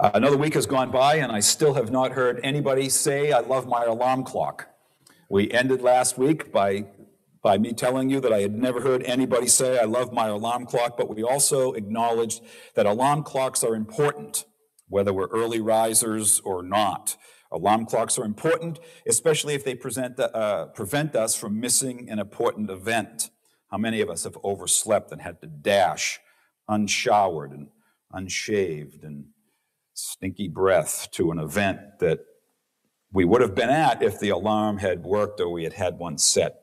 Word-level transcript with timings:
Uh, 0.00 0.12
another 0.14 0.36
week 0.36 0.54
has 0.54 0.64
gone 0.64 0.92
by, 0.92 1.16
and 1.16 1.32
I 1.32 1.40
still 1.40 1.74
have 1.74 1.90
not 1.90 2.12
heard 2.12 2.38
anybody 2.44 2.88
say, 2.88 3.32
I 3.32 3.40
love 3.40 3.66
my 3.66 3.82
alarm 3.82 4.22
clock. 4.22 4.68
We 5.28 5.50
ended 5.50 5.82
last 5.82 6.16
week 6.16 6.52
by, 6.52 6.86
by 7.42 7.58
me 7.58 7.72
telling 7.72 8.08
you 8.08 8.20
that 8.20 8.32
I 8.32 8.40
had 8.40 8.54
never 8.54 8.80
heard 8.80 9.02
anybody 9.02 9.48
say, 9.48 9.76
I 9.76 9.86
love 9.86 10.12
my 10.12 10.28
alarm 10.28 10.66
clock, 10.66 10.96
but 10.96 11.12
we 11.12 11.24
also 11.24 11.72
acknowledged 11.72 12.42
that 12.76 12.86
alarm 12.86 13.24
clocks 13.24 13.64
are 13.64 13.74
important, 13.74 14.44
whether 14.86 15.12
we're 15.12 15.26
early 15.30 15.60
risers 15.60 16.38
or 16.44 16.62
not. 16.62 17.16
Alarm 17.50 17.86
clocks 17.86 18.20
are 18.20 18.24
important, 18.24 18.78
especially 19.04 19.54
if 19.54 19.64
they 19.64 19.74
present, 19.74 20.20
uh, 20.20 20.66
prevent 20.66 21.16
us 21.16 21.34
from 21.34 21.58
missing 21.58 22.08
an 22.08 22.20
important 22.20 22.70
event. 22.70 23.30
How 23.72 23.78
many 23.78 24.00
of 24.00 24.10
us 24.10 24.22
have 24.22 24.38
overslept 24.44 25.10
and 25.10 25.22
had 25.22 25.40
to 25.40 25.48
dash 25.48 26.20
unshowered 26.68 27.50
and 27.50 27.70
unshaved 28.12 29.02
and 29.02 29.24
stinky 29.98 30.46
breath 30.48 31.08
to 31.10 31.32
an 31.32 31.38
event 31.40 31.80
that 31.98 32.20
we 33.12 33.24
would 33.24 33.40
have 33.40 33.54
been 33.54 33.68
at 33.68 34.00
if 34.00 34.20
the 34.20 34.28
alarm 34.28 34.78
had 34.78 35.02
worked 35.02 35.40
or 35.40 35.50
we 35.50 35.64
had 35.64 35.72
had 35.72 35.98
one 35.98 36.16
set. 36.18 36.62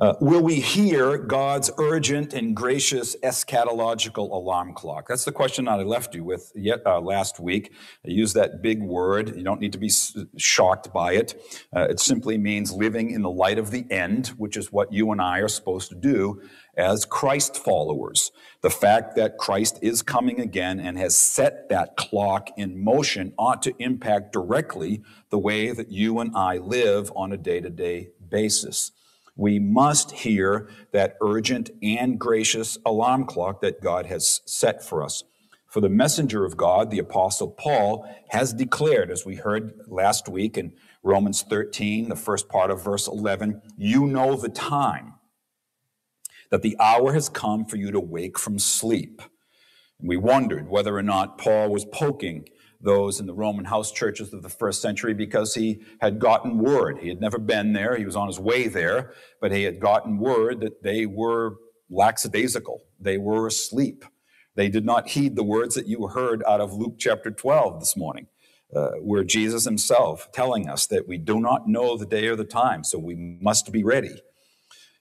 Uh, 0.00 0.14
will 0.20 0.40
we 0.40 0.54
hear 0.60 1.18
God's 1.18 1.72
urgent 1.76 2.32
and 2.32 2.54
gracious 2.54 3.16
eschatological 3.24 4.30
alarm 4.30 4.72
clock? 4.72 5.08
That's 5.08 5.24
the 5.24 5.32
question 5.32 5.66
I 5.66 5.74
left 5.78 6.14
you 6.14 6.22
with 6.22 6.52
yet 6.54 6.82
uh, 6.86 7.00
last 7.00 7.40
week. 7.40 7.72
I 8.06 8.10
use 8.10 8.32
that 8.34 8.62
big 8.62 8.80
word. 8.80 9.36
You 9.36 9.42
don't 9.42 9.60
need 9.60 9.72
to 9.72 9.78
be 9.78 9.90
shocked 10.36 10.92
by 10.92 11.14
it. 11.14 11.42
Uh, 11.74 11.88
it 11.90 11.98
simply 11.98 12.38
means 12.38 12.70
living 12.70 13.10
in 13.10 13.22
the 13.22 13.30
light 13.30 13.58
of 13.58 13.72
the 13.72 13.86
end, 13.90 14.28
which 14.36 14.56
is 14.56 14.70
what 14.70 14.92
you 14.92 15.10
and 15.10 15.20
I 15.20 15.40
are 15.40 15.48
supposed 15.48 15.88
to 15.88 15.96
do 15.96 16.42
as 16.76 17.04
Christ 17.04 17.56
followers. 17.56 18.30
The 18.60 18.70
fact 18.70 19.16
that 19.16 19.36
Christ 19.36 19.80
is 19.82 20.02
coming 20.02 20.38
again 20.38 20.78
and 20.78 20.96
has 20.96 21.16
set 21.16 21.68
that 21.70 21.96
clock 21.96 22.50
in 22.56 22.84
motion 22.84 23.32
ought 23.36 23.62
to 23.62 23.74
impact 23.80 24.32
directly 24.32 25.02
the 25.30 25.40
way 25.40 25.72
that 25.72 25.90
you 25.90 26.20
and 26.20 26.36
I 26.36 26.58
live 26.58 27.10
on 27.16 27.32
a 27.32 27.36
day 27.36 27.60
to 27.60 27.68
day 27.68 28.10
basis. 28.28 28.92
We 29.38 29.60
must 29.60 30.10
hear 30.10 30.68
that 30.92 31.16
urgent 31.22 31.70
and 31.80 32.18
gracious 32.18 32.76
alarm 32.84 33.24
clock 33.24 33.60
that 33.60 33.80
God 33.80 34.06
has 34.06 34.40
set 34.44 34.84
for 34.84 35.00
us. 35.00 35.22
For 35.68 35.80
the 35.80 35.88
messenger 35.88 36.44
of 36.44 36.56
God, 36.56 36.90
the 36.90 36.98
apostle 36.98 37.52
Paul, 37.52 38.04
has 38.30 38.52
declared, 38.52 39.12
as 39.12 39.24
we 39.24 39.36
heard 39.36 39.74
last 39.86 40.28
week 40.28 40.58
in 40.58 40.72
Romans 41.04 41.42
13, 41.42 42.08
the 42.08 42.16
first 42.16 42.48
part 42.48 42.72
of 42.72 42.82
verse 42.82 43.06
11, 43.06 43.62
you 43.76 44.08
know 44.08 44.34
the 44.34 44.48
time 44.48 45.14
that 46.50 46.62
the 46.62 46.76
hour 46.80 47.12
has 47.12 47.28
come 47.28 47.64
for 47.64 47.76
you 47.76 47.92
to 47.92 48.00
wake 48.00 48.38
from 48.40 48.58
sleep. 48.58 49.22
And 50.00 50.08
we 50.08 50.16
wondered 50.16 50.68
whether 50.68 50.96
or 50.96 51.02
not 51.02 51.38
Paul 51.38 51.70
was 51.70 51.84
poking 51.84 52.48
those 52.80 53.20
in 53.20 53.26
the 53.26 53.34
Roman 53.34 53.64
house 53.64 53.90
churches 53.90 54.32
of 54.32 54.42
the 54.42 54.48
first 54.48 54.80
century 54.80 55.14
because 55.14 55.54
he 55.54 55.80
had 56.00 56.18
gotten 56.18 56.58
word. 56.58 56.98
He 56.98 57.08
had 57.08 57.20
never 57.20 57.38
been 57.38 57.72
there, 57.72 57.96
he 57.96 58.04
was 58.04 58.16
on 58.16 58.28
his 58.28 58.38
way 58.38 58.68
there, 58.68 59.12
but 59.40 59.52
he 59.52 59.64
had 59.64 59.80
gotten 59.80 60.18
word 60.18 60.60
that 60.60 60.82
they 60.82 61.06
were 61.06 61.56
lackadaisical, 61.90 62.82
they 63.00 63.18
were 63.18 63.46
asleep. 63.46 64.04
They 64.54 64.68
did 64.68 64.84
not 64.84 65.08
heed 65.10 65.36
the 65.36 65.44
words 65.44 65.76
that 65.76 65.86
you 65.86 66.08
heard 66.08 66.42
out 66.44 66.60
of 66.60 66.72
Luke 66.72 66.96
chapter 66.98 67.30
12 67.30 67.78
this 67.78 67.96
morning. 67.96 68.26
Uh, 68.74 68.90
where 69.00 69.24
Jesus 69.24 69.64
himself 69.64 70.30
telling 70.30 70.68
us 70.68 70.86
that 70.88 71.08
we 71.08 71.16
do 71.16 71.40
not 71.40 71.66
know 71.66 71.96
the 71.96 72.04
day 72.04 72.26
or 72.26 72.36
the 72.36 72.44
time, 72.44 72.84
so 72.84 72.98
we 72.98 73.14
must 73.14 73.72
be 73.72 73.82
ready. 73.82 74.20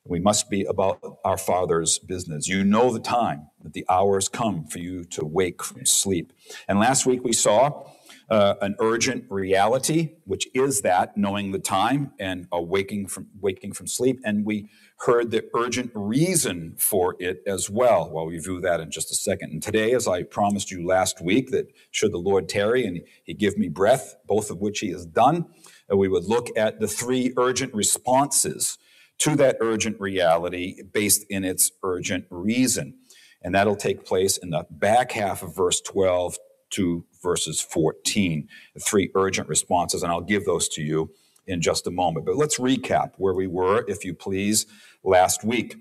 We 0.09 0.19
must 0.19 0.50
be 0.50 0.63
about 0.66 1.00
our 1.23 1.38
Father's 1.38 2.00
business. 2.00 2.47
You 2.47 2.63
know 2.63 2.91
the 2.91 3.00
time 3.00 3.47
that 3.61 3.73
the 3.73 3.86
hours 3.89 4.30
come 4.30 4.66
for 4.66 4.80
you 4.80 5.03
to 5.05 5.25
wake 5.25 5.63
from 5.63 5.86
sleep. 5.86 6.33
And 6.67 6.80
last 6.80 7.05
week 7.05 7.23
we 7.23 7.33
saw 7.33 7.89
uh, 8.30 8.55
an 8.61 8.75
urgent 8.80 9.25
reality, 9.30 10.16
which 10.25 10.47
is 10.53 10.81
that 10.81 11.16
knowing 11.16 11.52
the 11.52 11.59
time 11.59 12.11
and 12.19 12.47
awaking 12.52 13.08
from 13.08 13.28
waking 13.39 13.72
from 13.72 13.88
sleep, 13.88 14.19
and 14.25 14.45
we 14.45 14.69
heard 15.00 15.31
the 15.31 15.46
urgent 15.56 15.91
reason 15.94 16.75
for 16.78 17.16
it 17.19 17.41
as 17.46 17.69
well. 17.69 18.09
Well, 18.12 18.25
we 18.25 18.38
view 18.40 18.59
that 18.62 18.79
in 18.79 18.91
just 18.91 19.12
a 19.12 19.16
second. 19.16 19.51
And 19.51 19.63
today, 19.63 19.94
as 19.94 20.07
I 20.07 20.23
promised 20.23 20.72
you 20.72 20.85
last 20.85 21.22
week, 21.22 21.51
that 21.51 21.67
should 21.91 22.12
the 22.12 22.17
Lord 22.17 22.50
tarry 22.50 22.85
and 22.85 23.01
He 23.23 23.34
give 23.34 23.57
me 23.57 23.69
breath, 23.69 24.16
both 24.25 24.50
of 24.50 24.59
which 24.59 24.79
He 24.79 24.91
has 24.91 25.06
done, 25.06 25.46
uh, 25.91 25.96
we 25.96 26.07
would 26.07 26.25
look 26.25 26.50
at 26.57 26.79
the 26.79 26.88
three 26.88 27.34
urgent 27.38 27.73
responses 27.73 28.78
to 29.19 29.35
that 29.35 29.57
urgent 29.59 30.00
reality 30.00 30.81
based 30.83 31.25
in 31.29 31.44
its 31.44 31.72
urgent 31.83 32.25
reason. 32.29 32.95
And 33.41 33.55
that'll 33.55 33.75
take 33.75 34.05
place 34.05 34.38
in 34.38 34.50
the 34.50 34.66
back 34.69 35.11
half 35.11 35.44
of 35.44 35.55
verse 35.55 35.81
12 35.81 36.38
to 36.72 37.05
verses 37.22 37.61
14, 37.61 38.47
the 38.73 38.79
three 38.79 39.09
urgent 39.16 39.47
responses, 39.47 40.03
and 40.03 40.11
I'll 40.11 40.22
give 40.22 40.45
those 40.45 40.67
to 40.69 40.81
you 40.81 41.11
in 41.45 41.61
just 41.61 41.88
a 41.88 41.91
moment. 41.91 42.25
But 42.25 42.35
let's 42.35 42.59
recap 42.59 43.13
where 43.17 43.33
we 43.33 43.47
were, 43.47 43.85
if 43.88 44.03
you 44.03 44.13
please, 44.13 44.66
last 45.03 45.44
week. 45.44 45.78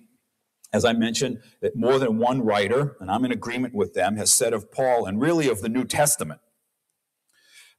As 0.73 0.85
I 0.85 0.93
mentioned, 0.93 1.41
that 1.61 1.77
more 1.77 1.99
than 1.99 2.19
one 2.19 2.43
writer, 2.43 2.97
and 3.01 3.11
I'm 3.11 3.25
in 3.25 3.33
agreement 3.33 3.75
with 3.75 3.95
them, 3.95 4.17
has 4.17 4.33
said 4.33 4.53
of 4.53 4.71
Paul 4.71 5.07
and 5.07 5.21
really 5.21 5.49
of 5.49 5.61
the 5.61 5.69
New 5.69 5.85
Testament 5.85 6.41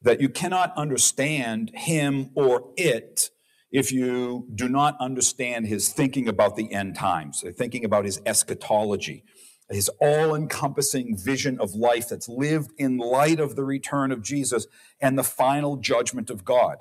that 0.01 0.21
you 0.21 0.29
cannot 0.29 0.73
understand 0.77 1.71
him 1.73 2.29
or 2.35 2.71
it 2.77 3.29
if 3.71 3.91
you 3.91 4.47
do 4.55 4.69
not 4.69 4.95
understand 4.99 5.67
his 5.67 5.89
thinking 5.89 6.27
about 6.27 6.55
the 6.55 6.71
end 6.71 6.95
times, 6.95 7.43
uh, 7.43 7.51
thinking 7.55 7.83
about 7.83 8.05
his 8.05 8.21
eschatology, 8.25 9.23
his 9.69 9.89
all 9.99 10.33
encompassing 10.33 11.17
vision 11.17 11.59
of 11.59 11.75
life 11.75 12.07
that's 12.07 12.29
lived 12.29 12.71
in 12.77 12.97
light 12.97 13.39
of 13.39 13.55
the 13.55 13.65
return 13.65 14.11
of 14.11 14.21
Jesus 14.21 14.67
and 15.01 15.17
the 15.17 15.23
final 15.23 15.75
judgment 15.75 16.29
of 16.29 16.45
God. 16.45 16.77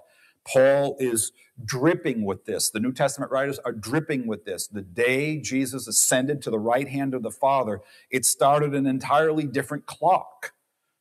Paul 0.46 0.96
is 1.00 1.32
dripping 1.64 2.24
with 2.24 2.44
this. 2.44 2.70
The 2.70 2.78
New 2.78 2.92
Testament 2.92 3.32
writers 3.32 3.58
are 3.60 3.72
dripping 3.72 4.28
with 4.28 4.44
this. 4.44 4.68
The 4.68 4.82
day 4.82 5.38
Jesus 5.38 5.88
ascended 5.88 6.42
to 6.42 6.50
the 6.50 6.58
right 6.58 6.88
hand 6.88 7.14
of 7.14 7.24
the 7.24 7.30
Father, 7.30 7.80
it 8.10 8.24
started 8.24 8.74
an 8.74 8.86
entirely 8.86 9.44
different 9.44 9.86
clock 9.86 10.52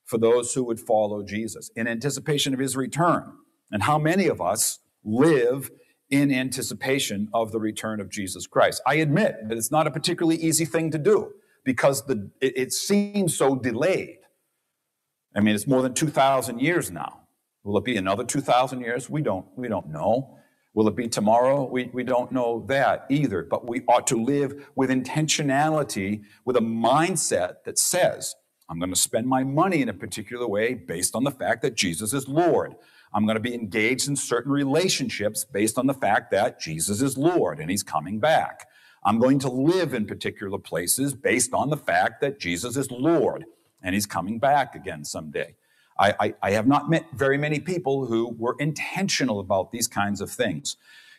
for 0.03 0.17
those 0.17 0.53
who 0.53 0.63
would 0.63 0.79
follow 0.79 1.23
Jesus 1.23 1.69
in 1.75 1.87
anticipation 1.87 2.53
of 2.53 2.59
his 2.59 2.75
return. 2.75 3.33
And 3.71 3.83
how 3.83 3.99
many 3.99 4.27
of 4.27 4.41
us 4.41 4.79
live 5.05 5.71
in 6.09 6.31
anticipation 6.31 7.29
of 7.33 7.51
the 7.51 7.59
return 7.59 7.99
of 7.99 8.09
Jesus 8.09 8.47
Christ. 8.47 8.81
I 8.85 8.95
admit 8.95 9.37
that 9.47 9.57
it's 9.57 9.71
not 9.71 9.87
a 9.87 9.91
particularly 9.91 10.37
easy 10.37 10.65
thing 10.65 10.91
to 10.91 10.97
do 10.97 11.31
because 11.63 12.05
the, 12.05 12.29
it, 12.41 12.57
it 12.57 12.73
seems 12.73 13.37
so 13.37 13.55
delayed. 13.55 14.17
I 15.35 15.41
mean, 15.41 15.55
it's 15.55 15.67
more 15.67 15.81
than 15.81 15.93
2,000 15.93 16.59
years 16.59 16.91
now. 16.91 17.21
Will 17.63 17.77
it 17.77 17.83
be 17.83 17.97
another 17.97 18.23
2,000 18.23 18.81
years? 18.81 19.09
We 19.09 19.21
don't, 19.21 19.45
we 19.55 19.67
don't 19.67 19.89
know. 19.89 20.37
Will 20.75 20.87
it 20.87 20.95
be 20.95 21.07
tomorrow? 21.07 21.65
We, 21.65 21.89
we 21.93 22.03
don't 22.03 22.31
know 22.31 22.65
that 22.67 23.05
either. 23.09 23.43
But 23.43 23.67
we 23.67 23.81
ought 23.87 24.05
to 24.07 24.21
live 24.21 24.67
with 24.75 24.89
intentionality, 24.89 26.23
with 26.45 26.57
a 26.57 26.61
mindset 26.61 27.63
that 27.65 27.79
says, 27.79 28.35
I'm 28.69 28.79
going 28.79 28.93
to 28.93 28.99
spend 28.99 29.27
my 29.27 29.43
money 29.43 29.81
in 29.81 29.89
a 29.89 29.93
particular 29.93 30.47
way 30.47 30.73
based 30.73 31.15
on 31.15 31.23
the 31.23 31.31
fact 31.31 31.61
that 31.63 31.75
Jesus 31.75 32.13
is 32.13 32.27
Lord. 32.27 32.75
I'm 33.15 33.25
going 33.25 33.37
to 33.37 33.41
be 33.41 33.55
engaged 33.55 34.09
in 34.09 34.17
certain 34.17 34.51
relationships 34.51 35.45
based 35.45 35.79
on 35.79 35.87
the 35.87 35.93
fact 35.93 36.31
that 36.31 36.59
Jesus 36.59 37.01
is 37.01 37.17
Lord 37.17 37.59
and 37.59 37.69
he's 37.71 37.81
coming 37.81 38.19
back. 38.19 38.67
I'm 39.05 39.19
going 39.19 39.39
to 39.39 39.49
live 39.49 39.93
in 39.93 40.05
particular 40.05 40.59
places 40.59 41.13
based 41.13 41.53
on 41.53 41.69
the 41.69 41.77
fact 41.77 42.19
that 42.19 42.41
Jesus 42.41 42.75
is 42.75 42.91
Lord 42.91 43.45
and 43.81 43.95
he's 43.95 44.05
coming 44.05 44.37
back 44.37 44.75
again 44.75 45.05
someday. 45.05 45.55
I, 45.97 46.13
I, 46.19 46.33
I, 46.43 46.51
have 46.51 46.67
not 46.67 46.89
met 46.89 47.05
very 47.13 47.37
many 47.37 47.61
people 47.61 48.05
who 48.05 48.35
were 48.37 48.57
intentional 48.59 49.39
about 49.39 49.71
these 49.71 49.87
kinds 49.87 50.19
of 50.19 50.29
things. 50.29 50.75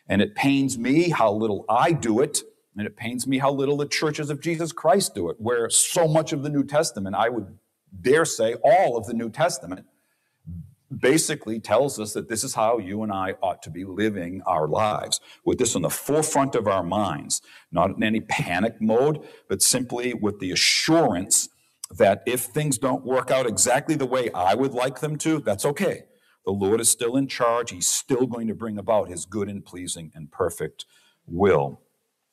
And 0.07 0.21
it 0.21 0.35
pains 0.35 0.77
me 0.77 1.09
how 1.09 1.31
little 1.31 1.65
I 1.67 1.93
do 1.93 2.21
it, 2.21 2.43
and 2.77 2.85
it 2.85 2.95
pains 2.95 3.25
me 3.25 3.39
how 3.39 3.51
little 3.51 3.75
the 3.75 3.87
churches 3.87 4.29
of 4.29 4.39
Jesus 4.39 4.71
Christ 4.71 5.15
do 5.15 5.29
it, 5.29 5.37
where 5.39 5.67
so 5.71 6.07
much 6.07 6.31
of 6.31 6.43
the 6.43 6.49
New 6.49 6.63
Testament, 6.63 7.15
I 7.15 7.29
would 7.29 7.57
dare 8.01 8.23
say 8.23 8.53
all 8.63 8.97
of 8.97 9.07
the 9.07 9.13
New 9.13 9.31
Testament, 9.31 9.87
basically 10.95 11.59
tells 11.59 11.99
us 11.99 12.13
that 12.13 12.29
this 12.29 12.43
is 12.43 12.53
how 12.53 12.77
you 12.77 13.03
and 13.03 13.11
I 13.11 13.35
ought 13.41 13.61
to 13.63 13.69
be 13.69 13.83
living 13.83 14.41
our 14.45 14.67
lives, 14.67 15.19
with 15.43 15.57
this 15.57 15.75
on 15.75 15.81
the 15.81 15.89
forefront 15.89 16.55
of 16.55 16.67
our 16.67 16.83
minds, 16.83 17.41
not 17.71 17.91
in 17.91 18.03
any 18.03 18.21
panic 18.21 18.81
mode, 18.81 19.25
but 19.49 19.61
simply 19.61 20.13
with 20.13 20.39
the 20.39 20.51
assurance 20.51 21.49
that 21.91 22.23
if 22.25 22.41
things 22.41 22.77
don't 22.77 23.05
work 23.05 23.31
out 23.31 23.45
exactly 23.45 23.95
the 23.95 24.05
way 24.05 24.29
I 24.31 24.55
would 24.55 24.73
like 24.73 24.99
them 24.99 25.17
to, 25.19 25.39
that's 25.39 25.65
okay. 25.65 26.03
The 26.45 26.51
Lord 26.51 26.79
is 26.79 26.89
still 26.89 27.17
in 27.17 27.27
charge. 27.27 27.71
He's 27.71 27.89
still 27.89 28.25
going 28.25 28.47
to 28.47 28.55
bring 28.55 28.77
about 28.77 29.09
his 29.09 29.25
good 29.25 29.49
and 29.49 29.65
pleasing 29.65 30.11
and 30.15 30.31
perfect 30.31 30.85
will. 31.25 31.81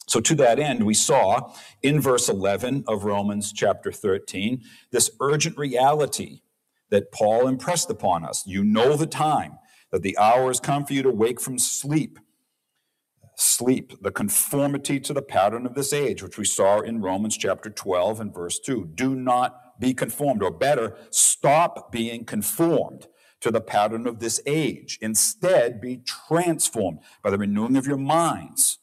So, 0.07 0.21
to 0.21 0.35
that 0.37 0.59
end, 0.59 0.85
we 0.85 0.95
saw 0.95 1.53
in 1.83 2.01
verse 2.01 2.29
11 2.29 2.85
of 2.87 3.05
Romans 3.05 3.53
chapter 3.53 3.91
13 3.91 4.63
this 4.91 5.11
urgent 5.21 5.57
reality 5.57 6.43
that 6.95 7.11
Paul 7.11 7.49
impressed 7.49 7.91
upon 7.91 8.25
us. 8.25 8.47
You 8.47 8.63
know 8.63 8.97
the 8.97 9.09
time, 9.09 9.59
that 9.91 10.03
the 10.03 10.17
hour 10.17 10.47
has 10.47 10.61
come 10.61 10.87
for 10.87 10.93
you 10.93 11.03
to 11.03 11.11
wake 11.11 11.41
from 11.41 11.59
sleep. 11.59 12.21
Sleep, 13.35 14.01
the 14.01 14.13
conformity 14.13 15.01
to 15.01 15.13
the 15.13 15.21
pattern 15.21 15.67
of 15.67 15.75
this 15.75 15.93
age, 15.93 16.23
which 16.23 16.39
we 16.39 16.45
saw 16.45 16.79
in 16.79 17.03
Romans 17.03 17.37
chapter 17.37 17.69
12 17.69 18.21
and 18.21 18.33
verse 18.33 18.61
2. 18.61 18.93
Do 18.95 19.17
not 19.17 19.81
be 19.81 19.93
conformed, 19.93 20.41
or 20.41 20.53
better, 20.53 20.97
stop 21.11 21.91
being 21.91 22.25
conformed 22.25 23.09
to 23.41 23.51
the 23.51 23.61
pattern 23.61 24.07
of 24.07 24.21
this 24.21 24.41
age. 24.47 24.97
Instead, 25.03 25.81
be 25.81 25.97
transformed 25.97 27.01
by 27.25 27.31
the 27.31 27.39
renewing 27.39 27.77
of 27.77 27.89
your 27.89 27.97
minds, 27.97 28.79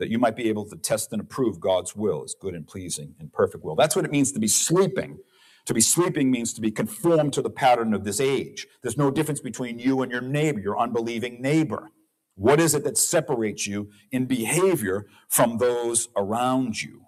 that 0.00 0.10
you 0.10 0.18
might 0.18 0.34
be 0.34 0.48
able 0.48 0.68
to 0.68 0.74
test 0.74 1.12
and 1.12 1.22
approve 1.22 1.60
God's 1.60 1.94
will 1.94 2.24
as 2.24 2.34
good 2.34 2.56
and 2.56 2.66
pleasing 2.66 3.14
and 3.20 3.32
perfect 3.32 3.62
will. 3.62 3.76
That's 3.76 3.94
what 3.94 4.04
it 4.04 4.10
means 4.10 4.32
to 4.32 4.40
be 4.40 4.48
sleeping. 4.48 5.20
To 5.66 5.74
be 5.74 5.80
sleeping 5.80 6.30
means 6.30 6.52
to 6.54 6.60
be 6.60 6.70
conformed 6.70 7.32
to 7.34 7.42
the 7.42 7.50
pattern 7.50 7.94
of 7.94 8.04
this 8.04 8.20
age. 8.20 8.66
There's 8.82 8.96
no 8.96 9.10
difference 9.10 9.40
between 9.40 9.78
you 9.78 10.02
and 10.02 10.10
your 10.10 10.20
neighbor, 10.20 10.60
your 10.60 10.78
unbelieving 10.78 11.40
neighbor. 11.40 11.90
What 12.34 12.60
is 12.60 12.74
it 12.74 12.84
that 12.84 12.98
separates 12.98 13.66
you 13.66 13.90
in 14.10 14.26
behavior 14.26 15.06
from 15.28 15.58
those 15.58 16.08
around 16.16 16.82
you? 16.82 17.02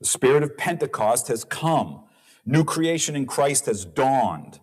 The 0.00 0.06
spirit 0.06 0.42
of 0.42 0.56
Pentecost 0.56 1.28
has 1.28 1.44
come. 1.44 2.04
New 2.44 2.64
creation 2.64 3.14
in 3.14 3.26
Christ 3.26 3.66
has 3.66 3.84
dawned. 3.84 4.58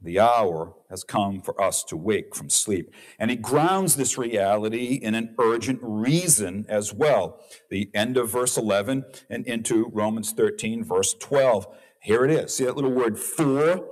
The 0.00 0.20
hour 0.20 0.74
has 0.90 1.02
come 1.02 1.42
for 1.42 1.60
us 1.60 1.82
to 1.84 1.96
wake 1.96 2.34
from 2.34 2.48
sleep. 2.48 2.94
And 3.18 3.30
he 3.30 3.36
grounds 3.36 3.96
this 3.96 4.16
reality 4.16 4.94
in 4.94 5.14
an 5.14 5.34
urgent 5.38 5.80
reason 5.82 6.64
as 6.68 6.94
well. 6.94 7.40
The 7.68 7.90
end 7.94 8.16
of 8.16 8.30
verse 8.30 8.56
11 8.56 9.04
and 9.28 9.44
into 9.46 9.90
Romans 9.92 10.32
13, 10.32 10.84
verse 10.84 11.14
12. 11.14 11.66
Here 12.08 12.24
it 12.24 12.30
is. 12.30 12.56
See 12.56 12.64
that 12.64 12.74
little 12.74 12.90
word 12.90 13.18
for? 13.18 13.84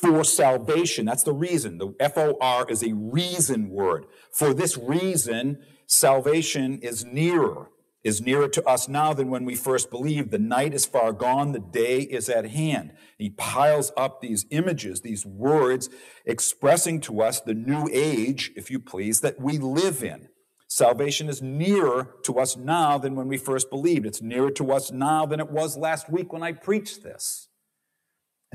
For 0.00 0.22
salvation. 0.22 1.04
That's 1.04 1.24
the 1.24 1.32
reason. 1.32 1.78
The 1.78 1.96
F 1.98 2.16
O 2.16 2.36
R 2.40 2.64
is 2.70 2.84
a 2.84 2.94
reason 2.94 3.70
word. 3.70 4.06
For 4.30 4.54
this 4.54 4.78
reason, 4.78 5.58
salvation 5.84 6.78
is 6.80 7.04
nearer 7.04 7.66
is 8.04 8.22
nearer 8.22 8.46
to 8.46 8.62
us 8.68 8.86
now 8.86 9.12
than 9.12 9.30
when 9.30 9.44
we 9.44 9.56
first 9.56 9.90
believed. 9.90 10.30
The 10.30 10.38
night 10.38 10.74
is 10.74 10.86
far 10.86 11.12
gone, 11.12 11.50
the 11.50 11.58
day 11.58 12.02
is 12.02 12.28
at 12.28 12.50
hand. 12.50 12.92
He 13.18 13.30
piles 13.30 13.90
up 13.96 14.20
these 14.20 14.46
images, 14.50 15.00
these 15.00 15.26
words, 15.26 15.88
expressing 16.24 17.00
to 17.00 17.20
us 17.20 17.40
the 17.40 17.54
new 17.54 17.88
age, 17.92 18.52
if 18.54 18.70
you 18.70 18.78
please, 18.78 19.22
that 19.22 19.40
we 19.40 19.58
live 19.58 20.04
in. 20.04 20.28
Salvation 20.68 21.28
is 21.28 21.42
nearer 21.42 22.14
to 22.22 22.38
us 22.38 22.56
now 22.56 22.96
than 22.96 23.16
when 23.16 23.26
we 23.26 23.38
first 23.38 23.70
believed. 23.70 24.06
It's 24.06 24.22
nearer 24.22 24.52
to 24.52 24.70
us 24.70 24.92
now 24.92 25.26
than 25.26 25.40
it 25.40 25.50
was 25.50 25.76
last 25.76 26.08
week 26.08 26.32
when 26.32 26.44
I 26.44 26.52
preached 26.52 27.02
this. 27.02 27.48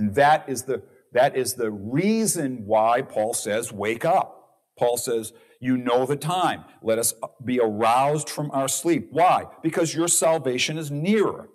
And 0.01 0.15
that 0.15 0.49
is 0.49 0.63
the, 0.63 0.81
that 1.11 1.37
is 1.37 1.53
the 1.53 1.69
reason 1.69 2.65
why 2.65 3.03
Paul 3.03 3.35
says, 3.35 3.71
wake 3.71 4.03
up. 4.03 4.57
Paul 4.79 4.97
says, 4.97 5.31
you 5.59 5.77
know 5.77 6.07
the 6.07 6.15
time. 6.15 6.63
Let 6.81 6.97
us 6.97 7.13
uh, 7.21 7.27
be 7.45 7.59
aroused 7.59 8.27
from 8.27 8.49
our 8.49 8.67
sleep. 8.67 9.09
Why? 9.11 9.45
Because 9.61 9.93
your 9.93 10.07
salvation 10.07 10.79
is 10.79 10.89
nearer. 10.89 11.49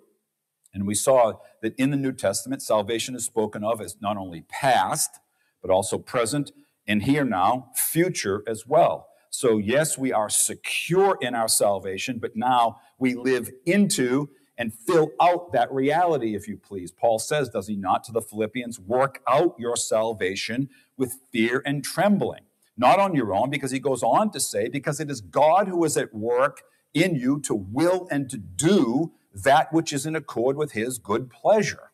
And 0.73 0.87
we 0.87 0.95
saw 0.95 1.33
that 1.61 1.75
in 1.77 1.91
the 1.91 1.97
New 1.97 2.13
Testament, 2.13 2.61
salvation 2.61 3.15
is 3.15 3.25
spoken 3.25 3.65
of 3.65 3.81
as 3.81 3.97
not 3.99 4.15
only 4.15 4.45
past, 4.47 5.19
but 5.61 5.69
also 5.69 5.97
present, 5.97 6.53
and 6.87 7.03
here 7.03 7.25
now, 7.25 7.71
future 7.75 8.43
as 8.47 8.65
well. 8.65 9.09
So, 9.29 9.57
yes, 9.57 9.97
we 9.97 10.13
are 10.13 10.29
secure 10.29 11.17
in 11.19 11.35
our 11.35 11.49
salvation, 11.49 12.19
but 12.19 12.37
now 12.37 12.77
we 12.97 13.13
live 13.13 13.49
into 13.65 14.29
and 14.57 14.73
fill 14.73 15.11
out 15.21 15.51
that 15.51 15.71
reality, 15.71 16.35
if 16.35 16.47
you 16.47 16.57
please. 16.57 16.91
Paul 16.91 17.19
says, 17.19 17.49
does 17.49 17.67
he 17.67 17.75
not, 17.75 18.03
to 18.05 18.11
the 18.11 18.21
Philippians, 18.21 18.79
work 18.79 19.21
out 19.27 19.55
your 19.59 19.75
salvation 19.75 20.69
with 20.97 21.19
fear 21.31 21.61
and 21.65 21.83
trembling? 21.83 22.41
not 22.77 22.99
on 22.99 23.15
your 23.15 23.33
own, 23.33 23.49
because 23.49 23.71
he 23.71 23.79
goes 23.79 24.03
on 24.03 24.31
to 24.31 24.39
say, 24.39 24.69
because 24.69 24.99
it 24.99 25.09
is 25.09 25.19
God 25.19 25.67
who 25.67 25.83
is 25.83 25.97
at 25.97 26.13
work 26.13 26.61
in 26.93 27.15
you 27.15 27.39
to 27.41 27.55
will 27.55 28.07
and 28.11 28.29
to 28.29 28.37
do 28.37 29.11
that 29.33 29.73
which 29.73 29.91
is 29.91 30.05
in 30.05 30.15
accord 30.15 30.55
with 30.55 30.71
his 30.71 30.97
good 30.97 31.29
pleasure. 31.29 31.86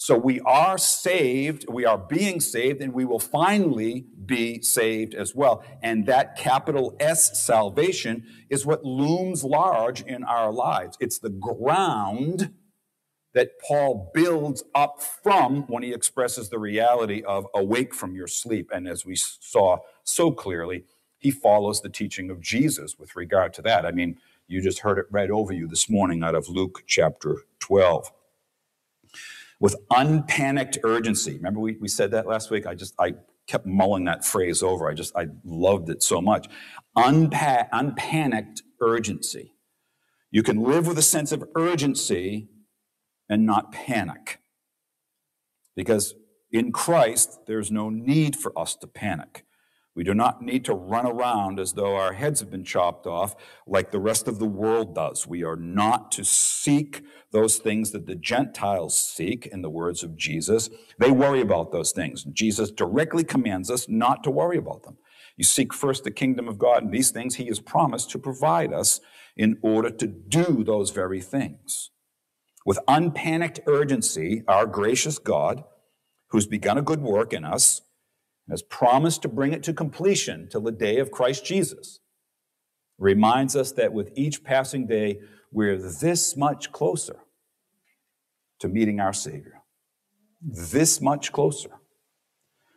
So 0.00 0.16
we 0.16 0.38
are 0.42 0.78
saved, 0.78 1.66
we 1.68 1.84
are 1.84 1.98
being 1.98 2.38
saved, 2.38 2.80
and 2.80 2.92
we 2.92 3.04
will 3.04 3.18
finally 3.18 4.06
be 4.24 4.62
saved 4.62 5.12
as 5.12 5.34
well. 5.34 5.64
And 5.82 6.06
that 6.06 6.38
capital 6.38 6.96
S 7.00 7.44
salvation 7.44 8.24
is 8.48 8.64
what 8.64 8.84
looms 8.84 9.42
large 9.42 10.02
in 10.02 10.22
our 10.22 10.52
lives. 10.52 10.96
It's 11.00 11.18
the 11.18 11.30
ground 11.30 12.54
that 13.34 13.58
Paul 13.60 14.12
builds 14.14 14.62
up 14.72 15.02
from 15.02 15.62
when 15.66 15.82
he 15.82 15.92
expresses 15.92 16.48
the 16.48 16.60
reality 16.60 17.24
of 17.24 17.48
awake 17.52 17.92
from 17.92 18.14
your 18.14 18.28
sleep. 18.28 18.70
And 18.72 18.86
as 18.86 19.04
we 19.04 19.16
saw 19.16 19.78
so 20.04 20.30
clearly, 20.30 20.84
he 21.18 21.32
follows 21.32 21.82
the 21.82 21.88
teaching 21.88 22.30
of 22.30 22.40
Jesus 22.40 23.00
with 23.00 23.16
regard 23.16 23.52
to 23.54 23.62
that. 23.62 23.84
I 23.84 23.90
mean, 23.90 24.18
you 24.46 24.62
just 24.62 24.78
heard 24.78 24.98
it 24.98 25.06
read 25.10 25.32
over 25.32 25.52
you 25.52 25.66
this 25.66 25.90
morning 25.90 26.22
out 26.22 26.36
of 26.36 26.48
Luke 26.48 26.84
chapter 26.86 27.38
12. 27.58 28.12
With 29.60 29.76
unpanicked 29.90 30.78
urgency. 30.84 31.36
Remember 31.36 31.60
we, 31.60 31.76
we 31.80 31.88
said 31.88 32.12
that 32.12 32.26
last 32.26 32.50
week? 32.50 32.66
I 32.66 32.74
just, 32.74 32.94
I 32.98 33.14
kept 33.48 33.66
mulling 33.66 34.04
that 34.04 34.24
phrase 34.24 34.62
over. 34.62 34.88
I 34.88 34.94
just, 34.94 35.16
I 35.16 35.26
loved 35.44 35.90
it 35.90 36.02
so 36.02 36.20
much. 36.20 36.46
Unpa- 36.96 37.68
unpanicked 37.72 38.62
urgency. 38.80 39.54
You 40.30 40.42
can 40.42 40.62
live 40.62 40.86
with 40.86 40.98
a 40.98 41.02
sense 41.02 41.32
of 41.32 41.42
urgency 41.56 42.48
and 43.28 43.46
not 43.46 43.72
panic. 43.72 44.40
Because 45.74 46.14
in 46.52 46.72
Christ, 46.72 47.40
there's 47.46 47.70
no 47.70 47.90
need 47.90 48.36
for 48.36 48.56
us 48.58 48.76
to 48.76 48.86
panic. 48.86 49.44
We 49.98 50.04
do 50.04 50.14
not 50.14 50.40
need 50.40 50.64
to 50.66 50.74
run 50.74 51.06
around 51.06 51.58
as 51.58 51.72
though 51.72 51.96
our 51.96 52.12
heads 52.12 52.38
have 52.38 52.52
been 52.52 52.62
chopped 52.62 53.04
off 53.04 53.34
like 53.66 53.90
the 53.90 53.98
rest 53.98 54.28
of 54.28 54.38
the 54.38 54.46
world 54.46 54.94
does. 54.94 55.26
We 55.26 55.42
are 55.42 55.56
not 55.56 56.12
to 56.12 56.24
seek 56.24 57.02
those 57.32 57.56
things 57.56 57.90
that 57.90 58.06
the 58.06 58.14
Gentiles 58.14 58.96
seek, 58.96 59.44
in 59.44 59.60
the 59.60 59.68
words 59.68 60.04
of 60.04 60.16
Jesus. 60.16 60.70
They 61.00 61.10
worry 61.10 61.40
about 61.40 61.72
those 61.72 61.90
things. 61.90 62.22
Jesus 62.22 62.70
directly 62.70 63.24
commands 63.24 63.72
us 63.72 63.88
not 63.88 64.22
to 64.22 64.30
worry 64.30 64.56
about 64.56 64.84
them. 64.84 64.98
You 65.36 65.42
seek 65.42 65.74
first 65.74 66.04
the 66.04 66.12
kingdom 66.12 66.46
of 66.46 66.60
God, 66.60 66.84
and 66.84 66.92
these 66.92 67.10
things 67.10 67.34
He 67.34 67.46
has 67.46 67.58
promised 67.58 68.08
to 68.10 68.20
provide 68.20 68.72
us 68.72 69.00
in 69.36 69.58
order 69.62 69.90
to 69.90 70.06
do 70.06 70.62
those 70.62 70.90
very 70.90 71.20
things. 71.20 71.90
With 72.64 72.78
unpanicked 72.86 73.62
urgency, 73.66 74.44
our 74.46 74.64
gracious 74.64 75.18
God, 75.18 75.64
who's 76.28 76.46
begun 76.46 76.78
a 76.78 76.82
good 76.82 77.02
work 77.02 77.32
in 77.32 77.44
us, 77.44 77.80
has 78.50 78.62
promised 78.62 79.22
to 79.22 79.28
bring 79.28 79.52
it 79.52 79.62
to 79.64 79.72
completion 79.72 80.48
till 80.50 80.60
the 80.60 80.72
day 80.72 80.98
of 80.98 81.10
Christ 81.10 81.44
Jesus, 81.44 82.00
reminds 82.98 83.54
us 83.54 83.72
that 83.72 83.92
with 83.92 84.10
each 84.16 84.42
passing 84.42 84.86
day, 84.86 85.20
we're 85.52 85.76
this 85.76 86.36
much 86.36 86.72
closer 86.72 87.20
to 88.60 88.68
meeting 88.68 89.00
our 89.00 89.12
Savior. 89.12 89.62
This 90.40 91.00
much 91.00 91.32
closer. 91.32 91.70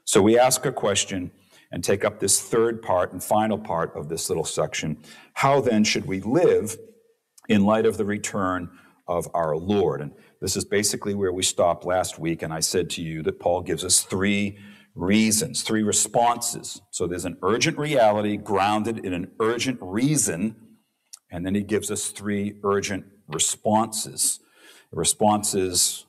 So 0.06 0.22
we 0.22 0.38
ask 0.38 0.66
a 0.66 0.72
question 0.72 1.32
and 1.72 1.84
take 1.84 2.04
up 2.04 2.20
this 2.20 2.42
third 2.42 2.82
part 2.82 3.14
and 3.14 3.24
final 3.24 3.58
part 3.58 3.96
of 3.96 4.10
this 4.10 4.30
little 4.30 4.46
section. 4.46 4.98
How 5.34 5.62
then 5.62 5.84
should 5.84 6.06
we 6.06 6.22
live 6.22 6.78
in 7.48 7.66
light 7.66 7.86
of 7.86 7.98
the 7.98 8.06
return 8.06 8.70
of 9.08 9.28
our 9.34 9.56
Lord. 9.58 10.02
And 10.02 10.12
this 10.40 10.56
is 10.56 10.64
basically 10.64 11.14
where 11.14 11.34
we 11.34 11.44
stopped 11.44 11.86
last 11.86 12.18
week. 12.18 12.42
And 12.42 12.54
I 12.54 12.62
said 12.62 12.90
to 12.92 13.02
you 13.02 13.22
that 13.24 13.40
Paul 13.40 13.62
gives 13.62 13.84
us 13.84 14.02
three 14.02 14.58
reasons, 14.96 15.62
three 15.62 15.84
responses. 15.84 16.82
So 16.92 17.08
there's 17.08 17.26
an 17.26 17.38
urgent 17.42 17.78
reality 17.78 18.38
grounded 18.38 19.06
in 19.06 19.14
an 19.14 19.32
urgent 19.40 19.80
reason. 19.82 20.56
And 21.32 21.46
then 21.46 21.56
he 21.56 21.62
gives 21.62 21.90
us 21.90 22.08
three 22.08 22.56
urgent 22.64 23.06
responses. 23.28 24.40
Responses, 24.92 26.06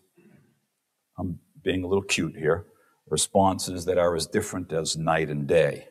I'm 1.18 1.38
being 1.62 1.84
a 1.84 1.86
little 1.86 2.02
cute 2.02 2.36
here, 2.36 2.66
responses 3.08 3.84
that 3.84 3.98
are 3.98 4.16
as 4.16 4.26
different 4.26 4.72
as 4.72 4.96
night 4.96 5.30
and 5.30 5.46
day. 5.46 5.86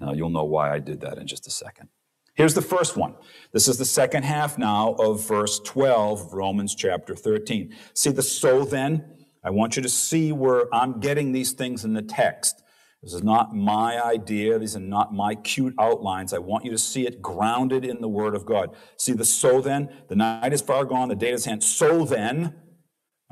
Now, 0.00 0.12
you'll 0.12 0.30
know 0.30 0.44
why 0.44 0.72
I 0.72 0.80
did 0.80 1.00
that 1.02 1.18
in 1.18 1.26
just 1.28 1.46
a 1.46 1.50
second. 1.50 1.88
Here's 2.34 2.54
the 2.54 2.62
first 2.62 2.96
one. 2.96 3.14
This 3.52 3.68
is 3.68 3.78
the 3.78 3.84
second 3.84 4.24
half 4.24 4.58
now 4.58 4.94
of 4.94 5.26
verse 5.26 5.60
12 5.60 6.20
of 6.20 6.32
Romans 6.32 6.74
chapter 6.74 7.14
13. 7.14 7.72
See 7.94 8.10
the 8.10 8.22
so 8.22 8.64
then? 8.64 9.13
I 9.44 9.50
want 9.50 9.76
you 9.76 9.82
to 9.82 9.88
see 9.88 10.32
where 10.32 10.74
I'm 10.74 11.00
getting 11.00 11.32
these 11.32 11.52
things 11.52 11.84
in 11.84 11.92
the 11.92 12.02
text. 12.02 12.62
This 13.02 13.12
is 13.12 13.22
not 13.22 13.54
my 13.54 14.02
idea. 14.02 14.58
These 14.58 14.76
are 14.76 14.80
not 14.80 15.12
my 15.12 15.34
cute 15.34 15.74
outlines. 15.78 16.32
I 16.32 16.38
want 16.38 16.64
you 16.64 16.70
to 16.70 16.78
see 16.78 17.06
it 17.06 17.20
grounded 17.20 17.84
in 17.84 18.00
the 18.00 18.08
Word 18.08 18.34
of 18.34 18.46
God. 18.46 18.74
See 18.96 19.12
the 19.12 19.26
so 19.26 19.60
then? 19.60 19.90
The 20.08 20.16
night 20.16 20.54
is 20.54 20.62
far 20.62 20.86
gone, 20.86 21.08
the 21.08 21.14
day 21.14 21.32
is 21.32 21.44
hand. 21.44 21.62
So 21.62 22.06
then, 22.06 22.54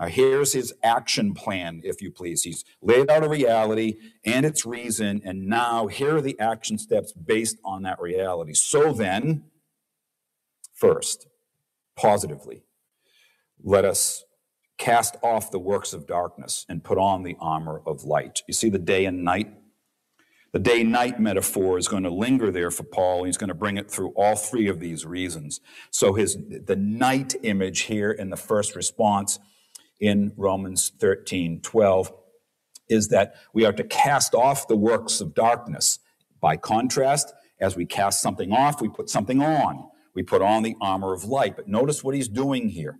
here's 0.09 0.53
his 0.53 0.75
action 0.83 1.33
plan, 1.33 1.81
if 1.85 2.03
you 2.03 2.11
please. 2.11 2.43
He's 2.43 2.65
laid 2.83 3.09
out 3.09 3.25
a 3.25 3.29
reality 3.29 3.95
and 4.25 4.45
its 4.45 4.67
reason, 4.67 5.23
and 5.25 5.47
now 5.47 5.87
here 5.87 6.17
are 6.17 6.21
the 6.21 6.39
action 6.39 6.77
steps 6.77 7.13
based 7.13 7.57
on 7.65 7.83
that 7.85 8.01
reality. 8.01 8.53
So 8.53 8.93
then, 8.93 9.45
first, 10.75 11.29
positively, 11.97 12.65
let 13.63 13.87
us 13.87 14.25
cast 14.79 15.17
off 15.23 15.51
the 15.51 15.59
works 15.59 15.93
of 15.93 16.07
darkness 16.07 16.67
and 16.69 16.83
put 16.83 16.99
on 16.99 17.23
the 17.23 17.37
armor 17.41 17.83
of 17.87 18.05
light. 18.05 18.43
You 18.47 18.55
see 18.55 18.69
the 18.69 18.79
day 18.79 19.05
and 19.05 19.25
night? 19.25 19.53
The 20.53 20.59
day 20.59 20.83
night 20.85 21.19
metaphor 21.19 21.79
is 21.79 21.89
going 21.89 22.03
to 22.03 22.11
linger 22.11 22.51
there 22.51 22.71
for 22.71 22.83
Paul. 22.83 23.25
He's 23.25 23.39
going 23.39 23.49
to 23.49 23.55
bring 23.55 23.79
it 23.79 23.91
through 23.91 24.11
all 24.11 24.37
three 24.37 24.69
of 24.69 24.81
these 24.81 25.07
reasons. 25.07 25.61
So 25.91 26.13
his 26.13 26.37
the 26.37 26.77
night 26.77 27.35
image 27.43 27.83
here 27.83 28.11
in 28.11 28.29
the 28.29 28.37
first 28.37 28.77
response 28.77 29.39
in 29.99 30.33
Romans 30.37 30.93
13 30.99 31.61
12 31.63 32.13
is 32.89 33.09
that 33.09 33.35
we 33.55 33.65
are 33.65 33.73
to 33.73 33.85
cast 33.85 34.35
off 34.35 34.69
the 34.69 34.77
works 34.77 35.21
of 35.21 35.35
darkness. 35.35 35.99
By 36.41 36.57
contrast, 36.57 37.33
as 37.61 37.77
we 37.77 37.87
cast 37.87 38.21
something 38.21 38.53
off, 38.53 38.83
we 38.83 38.89
put 38.89 39.09
something 39.09 39.41
on. 39.41 39.89
We 40.15 40.23
put 40.23 40.43
on 40.43 40.63
the 40.63 40.77
armor 40.81 41.15
of 41.15 41.25
light. 41.25 41.57
But 41.57 41.69
notice 41.69 42.05
what 42.05 42.15
he's 42.15 42.29
doing 42.29 42.69
here. 42.69 42.99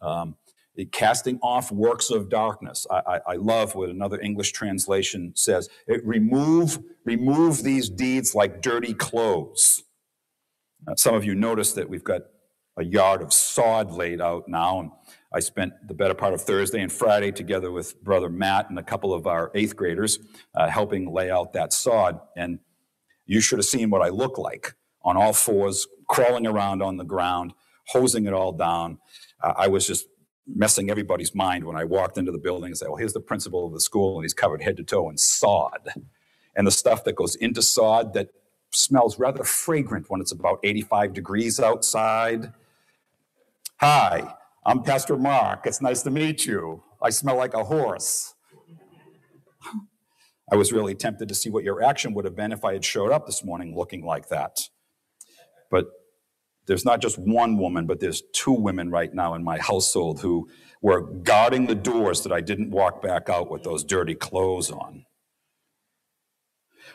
Um, 0.00 0.36
casting 0.84 1.38
off 1.42 1.72
works 1.72 2.10
of 2.10 2.28
darkness. 2.28 2.86
I, 2.90 2.96
I, 3.06 3.20
I, 3.28 3.36
love 3.36 3.74
what 3.74 3.88
another 3.88 4.20
English 4.20 4.52
translation 4.52 5.32
says. 5.34 5.68
It 5.86 6.04
remove, 6.04 6.78
remove 7.04 7.62
these 7.62 7.88
deeds 7.88 8.34
like 8.34 8.60
dirty 8.60 8.92
clothes. 8.92 9.82
Some 10.96 11.14
of 11.14 11.24
you 11.24 11.34
notice 11.34 11.72
that 11.72 11.88
we've 11.88 12.04
got 12.04 12.22
a 12.76 12.84
yard 12.84 13.22
of 13.22 13.32
sod 13.32 13.90
laid 13.90 14.20
out 14.20 14.48
now, 14.48 14.80
and 14.80 14.90
I 15.32 15.40
spent 15.40 15.72
the 15.86 15.94
better 15.94 16.14
part 16.14 16.34
of 16.34 16.42
Thursday 16.42 16.80
and 16.80 16.92
Friday 16.92 17.32
together 17.32 17.72
with 17.72 18.02
brother 18.02 18.28
Matt 18.28 18.70
and 18.70 18.78
a 18.78 18.82
couple 18.82 19.12
of 19.12 19.26
our 19.26 19.50
eighth 19.54 19.76
graders 19.76 20.18
uh, 20.54 20.68
helping 20.68 21.12
lay 21.12 21.30
out 21.30 21.54
that 21.54 21.72
sod. 21.72 22.20
And 22.36 22.58
you 23.24 23.40
should 23.40 23.58
have 23.58 23.66
seen 23.66 23.90
what 23.90 24.02
I 24.02 24.08
look 24.08 24.38
like 24.38 24.74
on 25.02 25.16
all 25.16 25.32
fours, 25.32 25.86
crawling 26.08 26.46
around 26.46 26.82
on 26.82 26.96
the 26.96 27.04
ground, 27.04 27.54
hosing 27.88 28.26
it 28.26 28.32
all 28.32 28.52
down. 28.52 28.98
Uh, 29.42 29.54
I 29.56 29.68
was 29.68 29.86
just 29.86 30.06
messing 30.46 30.90
everybody's 30.90 31.34
mind 31.34 31.64
when 31.64 31.76
I 31.76 31.84
walked 31.84 32.18
into 32.18 32.32
the 32.32 32.38
building 32.38 32.68
and 32.68 32.78
said, 32.78 32.88
well, 32.88 32.96
here's 32.96 33.12
the 33.12 33.20
principal 33.20 33.66
of 33.66 33.72
the 33.72 33.80
school, 33.80 34.16
and 34.16 34.24
he's 34.24 34.34
covered 34.34 34.62
head 34.62 34.76
to 34.76 34.84
toe 34.84 35.08
in 35.10 35.18
sod. 35.18 35.88
And 36.54 36.66
the 36.66 36.70
stuff 36.70 37.04
that 37.04 37.16
goes 37.16 37.34
into 37.34 37.62
sod 37.62 38.14
that 38.14 38.28
smells 38.70 39.18
rather 39.18 39.44
fragrant 39.44 40.06
when 40.08 40.20
it's 40.20 40.32
about 40.32 40.60
85 40.62 41.12
degrees 41.12 41.60
outside. 41.60 42.52
Hi, 43.80 44.34
I'm 44.64 44.82
Pastor 44.82 45.16
Mark. 45.16 45.66
It's 45.66 45.82
nice 45.82 46.02
to 46.02 46.10
meet 46.10 46.46
you. 46.46 46.82
I 47.02 47.10
smell 47.10 47.36
like 47.36 47.54
a 47.54 47.64
horse. 47.64 48.34
I 50.50 50.56
was 50.56 50.72
really 50.72 50.94
tempted 50.94 51.28
to 51.28 51.34
see 51.34 51.50
what 51.50 51.64
your 51.64 51.82
action 51.82 52.14
would 52.14 52.24
have 52.24 52.36
been 52.36 52.52
if 52.52 52.64
I 52.64 52.72
had 52.72 52.84
showed 52.84 53.10
up 53.10 53.26
this 53.26 53.44
morning 53.44 53.76
looking 53.76 54.04
like 54.04 54.28
that. 54.28 54.68
But 55.70 55.86
there's 56.66 56.84
not 56.84 57.00
just 57.00 57.18
one 57.18 57.56
woman, 57.56 57.86
but 57.86 58.00
there's 58.00 58.22
two 58.32 58.52
women 58.52 58.90
right 58.90 59.12
now 59.14 59.34
in 59.34 59.44
my 59.44 59.58
household 59.58 60.20
who 60.20 60.48
were 60.82 61.00
guarding 61.00 61.66
the 61.66 61.74
doors 61.74 62.22
that 62.22 62.32
I 62.32 62.40
didn't 62.40 62.70
walk 62.70 63.02
back 63.02 63.28
out 63.28 63.50
with 63.50 63.62
those 63.62 63.84
dirty 63.84 64.14
clothes 64.14 64.70
on. 64.70 65.06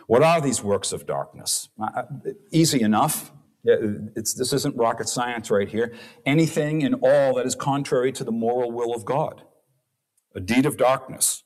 What 0.07 0.23
are 0.23 0.41
these 0.41 0.63
works 0.63 0.91
of 0.91 1.05
darkness? 1.05 1.69
Uh, 1.81 2.03
easy 2.51 2.81
enough. 2.81 3.31
This 3.63 4.53
isn't 4.53 4.75
rocket 4.75 5.07
science 5.07 5.51
right 5.51 5.69
here. 5.69 5.93
Anything 6.25 6.83
and 6.83 6.95
all 7.01 7.35
that 7.35 7.45
is 7.45 7.55
contrary 7.55 8.11
to 8.13 8.23
the 8.23 8.31
moral 8.31 8.71
will 8.71 8.93
of 8.93 9.05
God. 9.05 9.43
A 10.35 10.39
deed 10.39 10.65
of 10.65 10.77
darkness. 10.77 11.43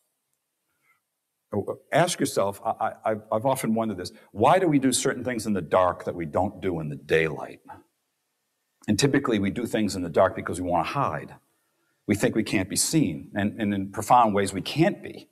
Oh, 1.54 1.80
ask 1.92 2.20
yourself, 2.20 2.62
I, 2.64 2.94
have 3.06 3.46
often 3.46 3.76
wondered 3.76 3.98
this 3.98 4.12
why 4.32 4.60
do 4.60 4.68
we 4.68 4.80
do 4.80 4.92
certain 4.92 5.24
things 5.24 5.46
in 5.46 5.54
the 5.54 5.62
dark 5.62 6.06
that 6.06 6.16
we 6.16 6.26
don't 6.26 6.62
do 6.62 6.80
in 6.80 6.90
the 6.90 6.96
daylight? 6.96 7.60
And 8.88 9.00
typically 9.00 9.40
we 9.40 9.50
do 9.50 9.66
things 9.66 9.96
in 9.96 10.04
the 10.04 10.10
dark 10.10 10.36
because 10.36 10.62
we 10.62 10.70
want 10.70 10.86
to 10.88 10.94
hide. 10.94 11.36
We 12.08 12.16
think 12.16 12.36
we 12.36 12.44
can't 12.44 12.70
be 12.70 12.76
seen. 12.76 13.32
And, 13.34 13.60
and 13.60 13.74
in 13.74 13.92
profound 13.92 14.36
ways, 14.36 14.54
we 14.54 14.62
can't 14.62 15.02
be. 15.02 15.28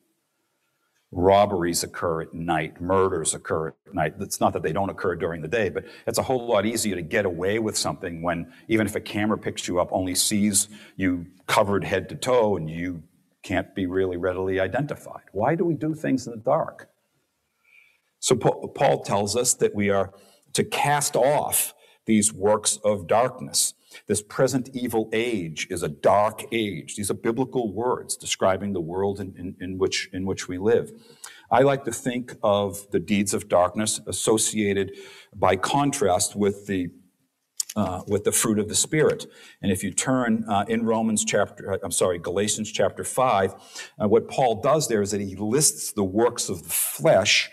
Robberies 1.12 1.84
occur 1.84 2.24
at 2.24 2.34
night, 2.34 2.82
murders 2.82 3.36
occur 3.36 3.68
at 3.68 3.94
night. 3.94 4.16
It's 4.20 4.40
not 4.40 4.54
that 4.54 4.64
they 4.64 4.74
don't 4.74 4.90
occur 4.90 5.16
during 5.16 5.44
the 5.44 5.48
day, 5.48 5.70
but 5.70 5.86
it's 6.08 6.18
a 6.18 6.24
whole 6.24 6.48
lot 6.48 6.66
easier 6.66 6.96
to 6.96 7.04
get 7.04 7.26
away 7.26 7.60
with 7.60 7.78
something 7.78 8.24
when, 8.24 8.52
even 8.68 8.88
if 8.88 8.96
a 8.96 9.00
camera 9.00 9.38
picks 9.38 9.68
you 9.68 9.80
up, 9.80 9.90
only 9.92 10.16
sees 10.16 10.70
you 10.96 11.28
covered 11.46 11.84
head 11.84 12.10
to 12.10 12.16
toe 12.16 12.58
and 12.58 12.68
you 12.68 13.04
can't 13.44 13.76
be 13.76 13.86
really 13.86 14.18
readily 14.18 14.60
identified. 14.60 15.22
Why 15.34 15.54
do 15.54 15.66
we 15.66 15.76
do 15.76 15.94
things 15.94 16.26
in 16.26 16.32
the 16.32 16.40
dark? 16.40 16.90
So 18.20 18.36
Paul 18.36 19.04
tells 19.04 19.36
us 19.36 19.54
that 19.56 19.76
we 19.76 19.92
are 19.92 20.14
to 20.54 20.64
cast 20.64 21.16
off 21.16 21.76
these 22.06 22.34
works 22.34 22.80
of 22.84 23.08
darkness. 23.08 23.74
This 24.08 24.22
present 24.22 24.70
evil 24.74 25.10
age 25.14 25.68
is 25.70 25.84
a 25.84 25.90
dark 25.90 26.44
age. 26.52 26.96
These 26.96 27.12
are 27.12 27.16
biblical 27.16 27.72
words 27.74 28.18
describing 28.18 28.74
the 28.74 28.82
world 28.82 29.20
in, 29.20 29.36
in, 29.38 29.56
in, 29.60 29.78
which, 29.78 30.10
in 30.12 30.26
which 30.26 30.48
we 30.48 30.58
live. 30.58 30.92
I 31.52 31.62
like 31.62 31.84
to 31.86 31.92
think 31.92 32.36
of 32.42 32.90
the 32.92 33.00
deeds 33.00 33.34
of 33.34 33.48
darkness 33.48 34.02
associated 34.08 34.94
by 35.36 35.56
contrast 35.56 36.36
with 36.36 36.68
the 36.68 36.90
uh, 37.76 38.04
with 38.08 38.24
the 38.24 38.32
fruit 38.32 38.60
of 38.60 38.68
the 38.68 38.76
spirit. 38.76 39.26
And 39.62 39.72
if 39.72 39.84
you 39.84 39.92
turn 39.92 40.46
uh, 40.48 40.64
in 40.68 40.86
Romans 40.86 41.26
chapter, 41.26 41.74
uh, 41.74 41.78
I'm 41.84 41.92
sorry, 41.92 42.20
Galatians 42.20 42.72
chapter 42.72 43.04
five, 43.04 43.56
uh, 44.00 44.08
what 44.08 44.28
Paul 44.28 44.62
does 44.62 44.88
there 44.88 45.02
is 45.02 45.10
that 45.10 45.22
he 45.22 45.36
lists 45.36 45.92
the 45.92 46.04
works 46.04 46.50
of 46.50 46.62
the 46.62 46.70
flesh 46.70 47.50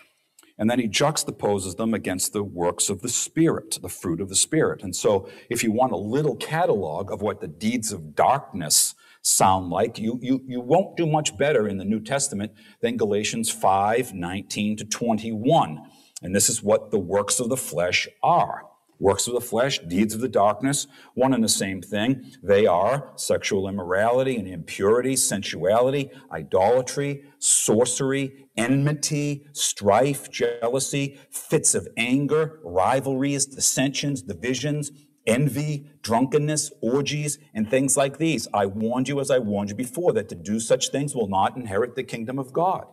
and 0.61 0.69
then 0.69 0.79
he 0.79 0.87
juxtaposes 0.87 1.79
them 1.79 1.95
against 1.95 2.35
the 2.35 2.45
works 2.45 2.91
of 2.91 3.01
the 3.01 3.09
Spirit, 3.09 3.79
the 3.81 3.89
fruit 3.89 4.21
of 4.21 4.29
the 4.29 4.37
Spirit. 4.37 4.83
And 4.83 4.95
so, 4.95 5.27
if 5.49 5.65
you 5.65 5.73
want 5.73 5.93
a 5.93 5.97
little 5.97 6.37
catalog 6.37 7.11
of 7.11 7.23
what 7.23 7.41
the 7.41 7.49
deeds 7.49 7.93
of 7.93 8.15
darkness 8.15 8.95
sound 9.23 9.71
like, 9.71 9.99
you, 9.99 10.19
you, 10.21 10.43
you 10.47 10.61
won't 10.61 10.99
do 10.99 11.07
much 11.07 11.39
better 11.39 11.67
in 11.67 11.79
the 11.79 11.85
New 11.87 11.99
Testament 11.99 12.53
than 12.83 12.99
Galatians 12.99 13.51
5 13.51 14.13
19 14.13 14.77
to 14.77 14.85
21. 14.85 15.83
And 16.23 16.37
this 16.37 16.51
is 16.51 16.63
what 16.63 16.91
the 16.91 16.99
works 16.99 17.41
of 17.41 17.49
the 17.49 17.57
flesh 17.57 18.07
are. 18.23 18.67
Works 19.01 19.27
of 19.27 19.33
the 19.33 19.41
flesh, 19.41 19.79
deeds 19.79 20.15
of 20.15 20.21
the 20.21 20.29
darkness, 20.29 20.87
one 21.15 21.33
and 21.33 21.43
the 21.43 21.49
same 21.49 21.81
thing. 21.81 22.33
They 22.43 22.67
are 22.67 23.13
sexual 23.17 23.67
immorality 23.67 24.37
and 24.37 24.47
impurity, 24.47 25.17
sensuality, 25.17 26.11
idolatry, 26.31 27.25
sorcery, 27.39 28.47
enmity, 28.59 29.47
strife, 29.53 30.31
jealousy, 30.31 31.19
fits 31.31 31.75
of 31.75 31.89
anger, 31.97 32.61
rivalries, 32.63 33.47
dissensions, 33.47 34.21
divisions, 34.21 34.93
envy, 35.27 35.91
drunkenness, 36.03 36.71
orgies, 36.83 37.39
and 37.55 37.71
things 37.71 37.97
like 37.97 38.19
these. 38.19 38.49
I 38.53 38.67
warned 38.67 39.09
you 39.09 39.19
as 39.19 39.31
I 39.31 39.39
warned 39.39 39.71
you 39.71 39.77
before 39.77 40.13
that 40.13 40.29
to 40.29 40.35
do 40.35 40.61
such 40.61 40.91
things 40.91 41.15
will 41.15 41.29
not 41.29 41.57
inherit 41.57 41.95
the 41.95 42.03
kingdom 42.03 42.39
of 42.39 42.53
God. 42.53 42.85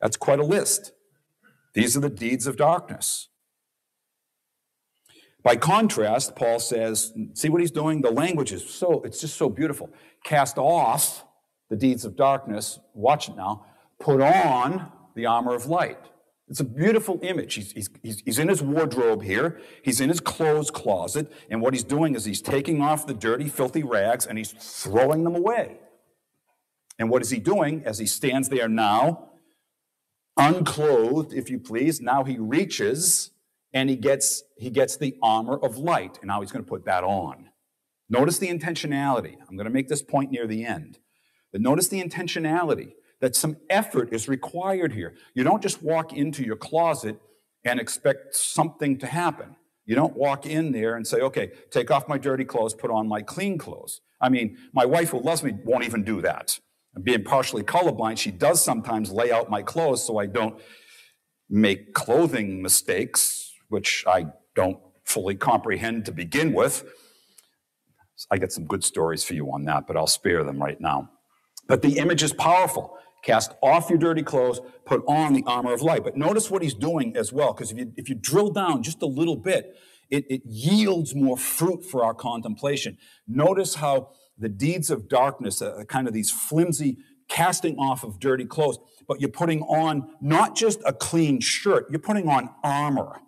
That's 0.00 0.16
quite 0.16 0.40
a 0.40 0.44
list. 0.44 0.92
These 1.74 1.96
are 1.96 2.00
the 2.00 2.10
deeds 2.10 2.48
of 2.48 2.56
darkness. 2.56 3.28
By 5.46 5.54
contrast, 5.54 6.34
Paul 6.34 6.58
says, 6.58 7.12
see 7.34 7.50
what 7.50 7.60
he's 7.60 7.70
doing? 7.70 8.00
The 8.00 8.10
language 8.10 8.52
is 8.52 8.68
so, 8.68 9.00
it's 9.02 9.20
just 9.20 9.36
so 9.36 9.48
beautiful. 9.48 9.88
Cast 10.24 10.58
off 10.58 11.24
the 11.70 11.76
deeds 11.76 12.04
of 12.04 12.16
darkness, 12.16 12.80
watch 12.94 13.28
it 13.28 13.36
now, 13.36 13.64
put 14.00 14.20
on 14.20 14.90
the 15.14 15.26
armor 15.26 15.54
of 15.54 15.66
light. 15.66 16.00
It's 16.48 16.58
a 16.58 16.64
beautiful 16.64 17.20
image. 17.22 17.54
He's, 17.54 17.70
he's, 17.70 18.20
he's 18.24 18.40
in 18.40 18.48
his 18.48 18.60
wardrobe 18.60 19.22
here. 19.22 19.60
He's 19.84 20.00
in 20.00 20.08
his 20.08 20.18
clothes 20.18 20.72
closet. 20.72 21.30
And 21.48 21.62
what 21.62 21.74
he's 21.74 21.84
doing 21.84 22.16
is 22.16 22.24
he's 22.24 22.42
taking 22.42 22.82
off 22.82 23.06
the 23.06 23.14
dirty, 23.14 23.48
filthy 23.48 23.84
rags 23.84 24.26
and 24.26 24.38
he's 24.38 24.50
throwing 24.50 25.22
them 25.22 25.36
away. 25.36 25.78
And 26.98 27.08
what 27.08 27.22
is 27.22 27.30
he 27.30 27.38
doing 27.38 27.84
as 27.86 28.00
he 28.00 28.06
stands 28.06 28.48
there 28.48 28.68
now, 28.68 29.30
unclothed, 30.36 31.32
if 31.32 31.50
you 31.50 31.60
please? 31.60 32.00
Now 32.00 32.24
he 32.24 32.36
reaches 32.36 33.30
and 33.76 33.90
he 33.90 33.96
gets, 33.96 34.42
he 34.56 34.70
gets 34.70 34.96
the 34.96 35.18
armor 35.22 35.58
of 35.58 35.76
light, 35.76 36.16
and 36.22 36.28
now 36.28 36.40
he's 36.40 36.50
going 36.50 36.64
to 36.64 36.68
put 36.68 36.86
that 36.86 37.04
on. 37.04 37.50
Notice 38.08 38.38
the 38.38 38.48
intentionality. 38.48 39.36
I'm 39.46 39.54
going 39.54 39.66
to 39.66 39.70
make 39.70 39.88
this 39.88 40.00
point 40.00 40.30
near 40.30 40.46
the 40.46 40.64
end. 40.64 40.98
But 41.52 41.60
notice 41.60 41.88
the 41.88 42.02
intentionality 42.02 42.92
that 43.20 43.36
some 43.36 43.58
effort 43.68 44.14
is 44.14 44.28
required 44.28 44.94
here. 44.94 45.14
You 45.34 45.44
don't 45.44 45.62
just 45.62 45.82
walk 45.82 46.14
into 46.14 46.42
your 46.42 46.56
closet 46.56 47.20
and 47.66 47.78
expect 47.78 48.34
something 48.34 48.96
to 48.96 49.06
happen. 49.06 49.56
You 49.84 49.94
don't 49.94 50.16
walk 50.16 50.46
in 50.46 50.72
there 50.72 50.96
and 50.96 51.06
say, 51.06 51.20
okay, 51.20 51.50
take 51.70 51.90
off 51.90 52.08
my 52.08 52.16
dirty 52.16 52.46
clothes, 52.46 52.72
put 52.72 52.90
on 52.90 53.06
my 53.06 53.20
clean 53.20 53.58
clothes. 53.58 54.00
I 54.22 54.30
mean, 54.30 54.56
my 54.72 54.86
wife 54.86 55.10
who 55.10 55.20
loves 55.20 55.42
me 55.42 55.52
won't 55.64 55.84
even 55.84 56.02
do 56.02 56.22
that. 56.22 56.58
And 56.94 57.04
being 57.04 57.24
partially 57.24 57.62
colorblind, 57.62 58.16
she 58.16 58.30
does 58.30 58.64
sometimes 58.64 59.12
lay 59.12 59.30
out 59.30 59.50
my 59.50 59.60
clothes 59.60 60.02
so 60.02 60.16
I 60.16 60.24
don't 60.24 60.58
make 61.50 61.92
clothing 61.92 62.62
mistakes 62.62 63.45
which 63.68 64.04
I 64.06 64.26
don't 64.54 64.78
fully 65.04 65.34
comprehend 65.34 66.04
to 66.06 66.12
begin 66.12 66.52
with. 66.52 66.84
I 68.30 68.38
get 68.38 68.52
some 68.52 68.64
good 68.64 68.82
stories 68.82 69.24
for 69.24 69.34
you 69.34 69.52
on 69.52 69.64
that, 69.64 69.86
but 69.86 69.96
I'll 69.96 70.06
spare 70.06 70.42
them 70.42 70.62
right 70.62 70.80
now. 70.80 71.10
But 71.68 71.82
the 71.82 71.98
image 71.98 72.22
is 72.22 72.32
powerful. 72.32 72.96
Cast 73.22 73.52
off 73.62 73.90
your 73.90 73.98
dirty 73.98 74.22
clothes, 74.22 74.60
put 74.84 75.02
on 75.08 75.32
the 75.32 75.42
armor 75.46 75.72
of 75.72 75.82
light. 75.82 76.04
But 76.04 76.16
notice 76.16 76.50
what 76.50 76.62
he's 76.62 76.74
doing 76.74 77.16
as 77.16 77.32
well, 77.32 77.52
because 77.52 77.72
if 77.72 77.78
you, 77.78 77.92
if 77.96 78.08
you 78.08 78.14
drill 78.14 78.50
down 78.50 78.82
just 78.82 79.02
a 79.02 79.06
little 79.06 79.36
bit, 79.36 79.76
it, 80.10 80.24
it 80.30 80.42
yields 80.44 81.14
more 81.14 81.36
fruit 81.36 81.84
for 81.84 82.04
our 82.04 82.14
contemplation. 82.14 82.96
Notice 83.26 83.76
how 83.76 84.10
the 84.38 84.48
deeds 84.48 84.90
of 84.90 85.08
darkness, 85.08 85.60
uh, 85.60 85.82
kind 85.88 86.06
of 86.06 86.14
these 86.14 86.30
flimsy 86.30 86.98
casting 87.28 87.76
off 87.78 88.04
of 88.04 88.20
dirty 88.20 88.44
clothes, 88.44 88.78
but 89.08 89.20
you're 89.20 89.30
putting 89.30 89.62
on 89.62 90.08
not 90.20 90.54
just 90.54 90.80
a 90.86 90.92
clean 90.92 91.40
shirt, 91.40 91.86
you're 91.90 91.98
putting 91.98 92.28
on 92.28 92.50
armor. 92.62 93.20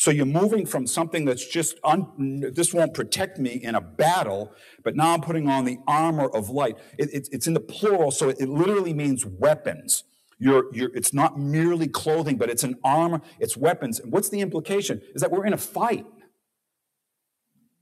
So 0.00 0.10
you're 0.10 0.24
moving 0.24 0.64
from 0.64 0.86
something 0.86 1.26
that's 1.26 1.46
just, 1.46 1.78
un, 1.84 2.40
this 2.54 2.72
won't 2.72 2.94
protect 2.94 3.38
me 3.38 3.60
in 3.62 3.74
a 3.74 3.82
battle, 3.82 4.54
but 4.82 4.96
now 4.96 5.12
I'm 5.12 5.20
putting 5.20 5.46
on 5.46 5.66
the 5.66 5.76
armor 5.86 6.26
of 6.30 6.48
light. 6.48 6.78
It, 6.96 7.12
it, 7.12 7.28
it's 7.32 7.46
in 7.46 7.52
the 7.52 7.60
plural, 7.60 8.10
so 8.10 8.30
it, 8.30 8.40
it 8.40 8.48
literally 8.48 8.94
means 8.94 9.26
weapons. 9.26 10.04
You're, 10.38 10.74
you're, 10.74 10.88
it's 10.94 11.12
not 11.12 11.38
merely 11.38 11.86
clothing, 11.86 12.38
but 12.38 12.48
it's 12.48 12.64
an 12.64 12.76
armor, 12.82 13.20
it's 13.38 13.58
weapons. 13.58 14.00
And 14.00 14.10
what's 14.10 14.30
the 14.30 14.40
implication? 14.40 15.02
Is 15.14 15.20
that 15.20 15.30
we're 15.30 15.44
in 15.44 15.52
a 15.52 15.58
fight. 15.58 16.06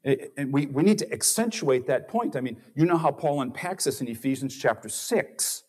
And 0.02 0.52
we, 0.52 0.66
we 0.66 0.82
need 0.82 0.98
to 0.98 1.12
accentuate 1.12 1.86
that 1.86 2.08
point. 2.08 2.34
I 2.34 2.40
mean, 2.40 2.60
you 2.74 2.84
know 2.84 2.98
how 2.98 3.12
Paul 3.12 3.42
unpacks 3.42 3.84
this 3.84 4.00
in 4.00 4.08
Ephesians 4.08 4.58
chapter 4.58 4.88
6 4.88 5.62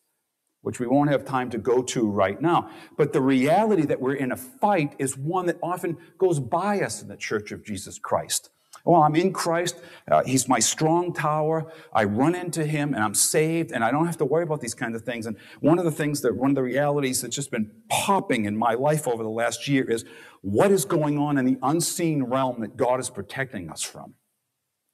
which 0.62 0.80
we 0.80 0.88
won't 0.88 1.10
have 1.10 1.26
time 1.26 1.50
to 1.50 1.58
go 1.58 1.82
to 1.82 2.10
right 2.10 2.42
now. 2.42 2.70
But 2.98 3.14
the 3.14 3.22
reality 3.22 3.86
that 3.86 4.00
we're 4.00 4.16
in 4.16 4.32
a 4.32 4.38
fight 4.38 4.96
is 5.00 5.18
one 5.18 5.46
that 5.48 5.58
often 5.64 5.98
goes 6.18 6.40
by 6.40 6.82
us 6.82 7.02
in 7.02 7.08
the 7.08 7.18
Church 7.18 7.52
of 7.52 7.64
Jesus 7.64 7.98
Christ. 7.98 8.50
Well, 8.86 9.02
I'm 9.02 9.16
in 9.16 9.34
Christ. 9.34 9.82
Uh, 10.10 10.24
he's 10.24 10.48
my 10.48 10.60
strong 10.60 11.14
tower. 11.14 11.72
I 11.94 12.06
run 12.06 12.34
into 12.36 12.66
him 12.66 12.94
and 12.94 13.04
I'm 13.04 13.14
saved 13.14 13.72
and 13.72 13.84
I 13.84 13.92
don't 13.92 14.06
have 14.06 14.18
to 14.18 14.26
worry 14.26 14.44
about 14.44 14.62
these 14.62 14.74
kinds 14.74 14.96
of 14.96 15.02
things. 15.04 15.26
And 15.26 15.38
one 15.60 15.80
of 15.80 15.86
the 15.86 15.92
things 15.92 16.22
that, 16.22 16.36
one 16.36 16.52
of 16.52 16.56
the 16.56 16.64
realities 16.64 17.22
that's 17.22 17.36
just 17.36 17.52
been 17.52 17.72
popping 17.90 18.46
in 18.46 18.58
my 18.58 18.76
life 18.76 19.08
over 19.08 19.24
the 19.24 19.30
last 19.30 19.68
year 19.68 19.90
is 19.90 20.06
what 20.42 20.72
is 20.72 20.86
going 20.86 21.18
on 21.18 21.38
in 21.38 21.46
the 21.46 21.58
unseen 21.62 22.24
realm 22.24 22.62
that 22.62 22.78
God 22.78 23.00
is 23.00 23.10
protecting 23.10 23.70
us 23.70 23.82
from. 23.82 24.14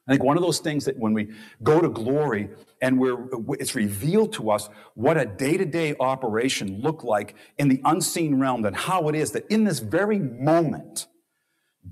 I 0.07 0.11
think 0.11 0.23
one 0.23 0.37
of 0.37 0.43
those 0.43 0.59
things 0.59 0.85
that 0.85 0.97
when 0.99 1.13
we 1.13 1.31
go 1.63 1.81
to 1.81 1.89
glory 1.89 2.49
and 2.81 2.99
we're, 2.99 3.17
it's 3.59 3.73
revealed 3.73 4.33
to 4.33 4.51
us 4.51 4.69
what 4.93 5.17
a 5.17 5.25
day-to-day 5.25 5.95
operation 5.99 6.81
looked 6.81 7.03
like 7.03 7.35
in 7.57 7.69
the 7.69 7.81
unseen 7.83 8.39
realm 8.39 8.65
and 8.65 8.75
how 8.75 9.09
it 9.09 9.15
is 9.15 9.31
that 9.31 9.47
in 9.49 9.63
this 9.63 9.79
very 9.79 10.19
moment, 10.19 11.07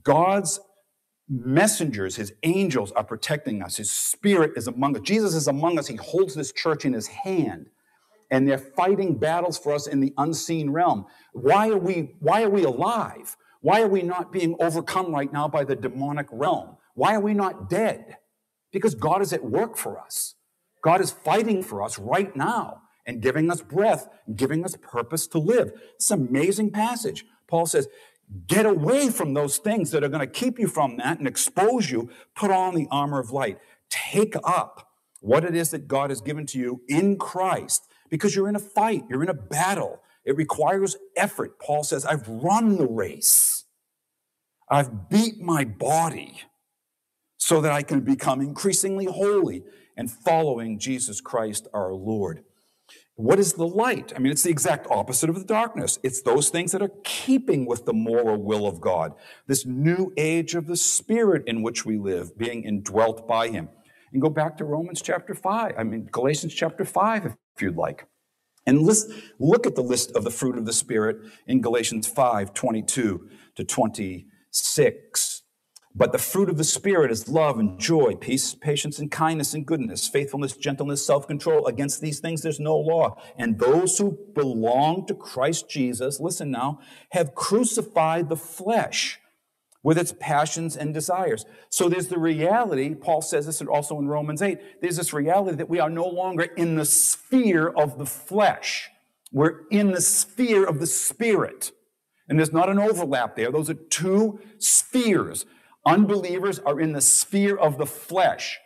God's 0.03 0.60
messengers, 1.27 2.15
his 2.17 2.34
angels 2.43 2.91
are 2.91 3.03
protecting 3.03 3.63
us. 3.63 3.77
His 3.77 3.91
spirit 3.91 4.51
is 4.55 4.67
among 4.67 4.96
us. 4.96 5.01
Jesus 5.01 5.34
is 5.34 5.48
among 5.48 5.79
us. 5.79 5.88
He 5.88 5.96
holds 5.96 6.36
this 6.36 6.51
church 6.51 6.86
in 6.86 6.93
his 6.93 7.08
hand 7.08 7.67
and 8.29 8.48
they're 8.48 8.58
fighting 8.58 9.17
battles 9.17 9.58
for 9.58 9.74
us 9.74 9.88
in 9.88 10.01
the 10.01 10.13
unseen 10.17 10.70
realm. 10.70 11.05
Why 11.34 11.70
are 11.70 11.77
we, 11.77 12.15
why 12.20 12.43
are 12.43 12.50
we 12.50 12.63
alive? 12.63 13.38
Why 13.62 13.82
are 13.82 13.88
we 13.88 14.03
not 14.03 14.32
being 14.32 14.55
overcome 14.60 15.13
right 15.13 15.32
now 15.32 15.48
by 15.48 15.63
the 15.63 15.75
demonic 15.75 16.27
realm? 16.32 16.77
Why 16.94 17.16
are 17.16 17.20
we 17.20 17.34
not 17.34 17.70
dead? 17.70 18.18
Because 18.72 18.96
God 18.96 19.22
is 19.22 19.34
at 19.34 19.44
work 19.44 19.78
for 19.78 20.00
us. 20.00 20.36
God 20.84 21.02
is 21.02 21.12
fighting 21.12 21.64
for 21.64 21.82
us 21.82 21.98
right 21.98 22.36
now 22.36 22.82
and 23.06 23.22
giving 23.22 23.50
us 23.52 23.62
breath, 23.62 24.08
giving 24.36 24.64
us 24.66 24.76
purpose 24.82 25.28
to 25.28 25.40
live. 25.40 25.72
It's 25.96 26.12
an 26.12 26.28
amazing 26.28 26.72
passage. 26.72 27.26
Paul 27.48 27.66
says, 27.66 27.88
get 28.48 28.66
away 28.66 29.10
from 29.10 29.34
those 29.34 29.58
things 29.58 29.92
that 29.92 30.04
are 30.04 30.10
going 30.10 30.20
to 30.20 30.28
keep 30.28 30.60
you 30.60 30.68
from 30.68 30.98
that 30.98 31.20
and 31.20 31.28
expose 31.28 31.90
you. 31.90 32.10
Put 32.36 32.52
on 32.52 32.76
the 32.76 32.88
armor 32.92 33.20
of 33.20 33.32
light. 33.32 33.60
Take 33.90 34.36
up 34.44 34.90
what 35.20 35.44
it 35.44 35.56
is 35.56 35.72
that 35.72 35.88
God 35.88 36.10
has 36.10 36.22
given 36.22 36.46
to 36.48 36.60
you 36.60 36.82
in 36.88 37.18
Christ 37.18 37.88
because 38.10 38.36
you're 38.36 38.50
in 38.50 38.56
a 38.56 38.60
fight, 38.60 39.04
you're 39.10 39.24
in 39.24 39.30
a 39.30 39.34
battle. 39.34 40.02
It 40.26 40.38
requires 40.38 40.96
effort. 41.16 41.60
Paul 41.60 41.84
says, 41.84 42.06
I've 42.06 42.28
run 42.28 42.78
the 42.78 42.88
race. 42.88 43.66
I've 44.70 45.10
beat 45.10 45.40
my 45.40 45.64
body 45.66 46.42
so 47.44 47.60
that 47.60 47.74
I 47.74 47.84
can 47.84 48.00
become 48.00 48.40
increasingly 48.40 49.04
holy 49.04 49.64
and 49.98 50.10
following 50.10 50.80
Jesus 50.80 51.20
Christ 51.20 51.68
our 51.74 51.94
Lord. 51.94 52.42
What 53.16 53.38
is 53.38 53.52
the 53.52 53.68
light? 53.68 54.14
I 54.16 54.20
mean, 54.20 54.32
it's 54.32 54.44
the 54.44 54.50
exact 54.50 54.88
opposite 54.90 55.30
of 55.30 55.38
the 55.38 55.44
darkness. 55.44 56.00
It's 56.04 56.22
those 56.22 56.48
things 56.48 56.72
that 56.72 56.82
are 56.82 56.94
keeping 57.04 57.66
with 57.66 57.84
the 57.84 57.92
moral 57.92 58.42
will 58.42 58.66
of 58.66 58.80
God, 58.80 59.12
this 59.46 59.66
new 59.66 60.14
age 60.16 60.56
of 60.56 60.68
the 60.68 60.78
Spirit 60.78 61.44
in 61.46 61.62
which 61.62 61.86
we 61.86 61.98
live, 61.98 62.38
being 62.38 62.64
indwelt 62.64 63.28
by 63.28 63.50
Him. 63.50 63.68
And 64.14 64.22
go 64.22 64.30
back 64.30 64.56
to 64.60 64.64
Romans 64.64 65.02
chapter 65.02 65.36
5, 65.36 65.74
I 65.78 65.84
mean, 65.84 66.08
Galatians 66.14 66.54
chapter 66.54 66.86
5, 66.86 67.26
if 67.26 67.62
you'd 67.62 67.76
like. 67.76 68.08
And 68.66 68.84
list, 68.84 69.12
look 69.38 69.68
at 69.68 69.76
the 69.76 69.84
list 69.84 70.16
of 70.16 70.24
the 70.24 70.32
fruit 70.32 70.58
of 70.58 70.66
the 70.66 70.72
Spirit 70.72 71.18
in 71.46 71.60
Galatians 71.60 72.08
5 72.08 72.54
22 72.54 73.27
to 73.58 73.64
26. 73.66 75.43
But 75.96 76.12
the 76.12 76.18
fruit 76.18 76.50
of 76.50 76.58
the 76.58 76.64
Spirit 76.64 77.12
is 77.12 77.29
love 77.29 77.60
and 77.60 77.79
joy, 77.79 78.16
peace, 78.16 78.56
patience, 78.56 78.98
and 78.98 79.12
kindness 79.12 79.53
and 79.53 79.66
goodness, 79.66 80.08
faithfulness, 80.08 80.58
gentleness, 80.58 81.06
self 81.06 81.27
control. 81.27 81.68
Against 81.68 82.01
these 82.01 82.20
things 82.20 82.42
there's 82.42 82.60
no 82.60 82.75
law. 82.75 83.22
And 83.38 83.60
those 83.60 83.98
who 84.00 84.18
belong 84.34 85.06
to 85.08 85.14
Christ 85.14 85.70
Jesus, 85.70 86.20
listen 86.20 86.50
now, 86.50 86.79
have 87.12 87.36
crucified 87.36 88.29
the 88.29 88.36
flesh 88.36 89.20
with 89.84 89.98
its 89.98 90.16
passions 90.20 90.75
and 90.75 90.94
desires. 90.94 91.46
So 91.70 91.90
there's 91.90 92.08
the 92.08 92.18
reality, 92.18 92.96
Paul 92.96 93.22
says 93.22 93.46
this 93.46 93.62
also 93.62 94.00
in 94.00 94.08
Romans 94.08 94.42
8, 94.42 94.82
there's 94.82 94.98
this 94.98 95.14
reality 95.14 95.58
that 95.58 95.70
we 95.70 95.79
are 95.79 95.90
no 95.90 96.08
longer 96.08 96.44
in 96.44 96.75
the 96.75 96.86
sphere 96.86 97.68
of 97.68 98.00
the 98.00 98.06
flesh. 98.06 98.90
We're 99.32 99.68
in 99.70 99.92
the 99.92 100.01
sphere 100.01 100.64
of 100.64 100.79
the 100.79 100.88
Spirit. 100.88 101.72
And 102.29 102.40
there's 102.40 102.53
not 102.53 102.70
an 102.70 102.79
overlap 102.79 103.36
there. 103.36 103.51
Those 103.51 103.70
are 103.70 103.74
two 103.74 104.40
spheres. 104.58 105.46
Unbelievers 105.85 106.59
are 106.59 106.79
in 106.79 106.93
the 106.93 107.01
sphere 107.01 107.57
of 107.57 107.77
the 107.77 107.85
flesh. 107.85 108.59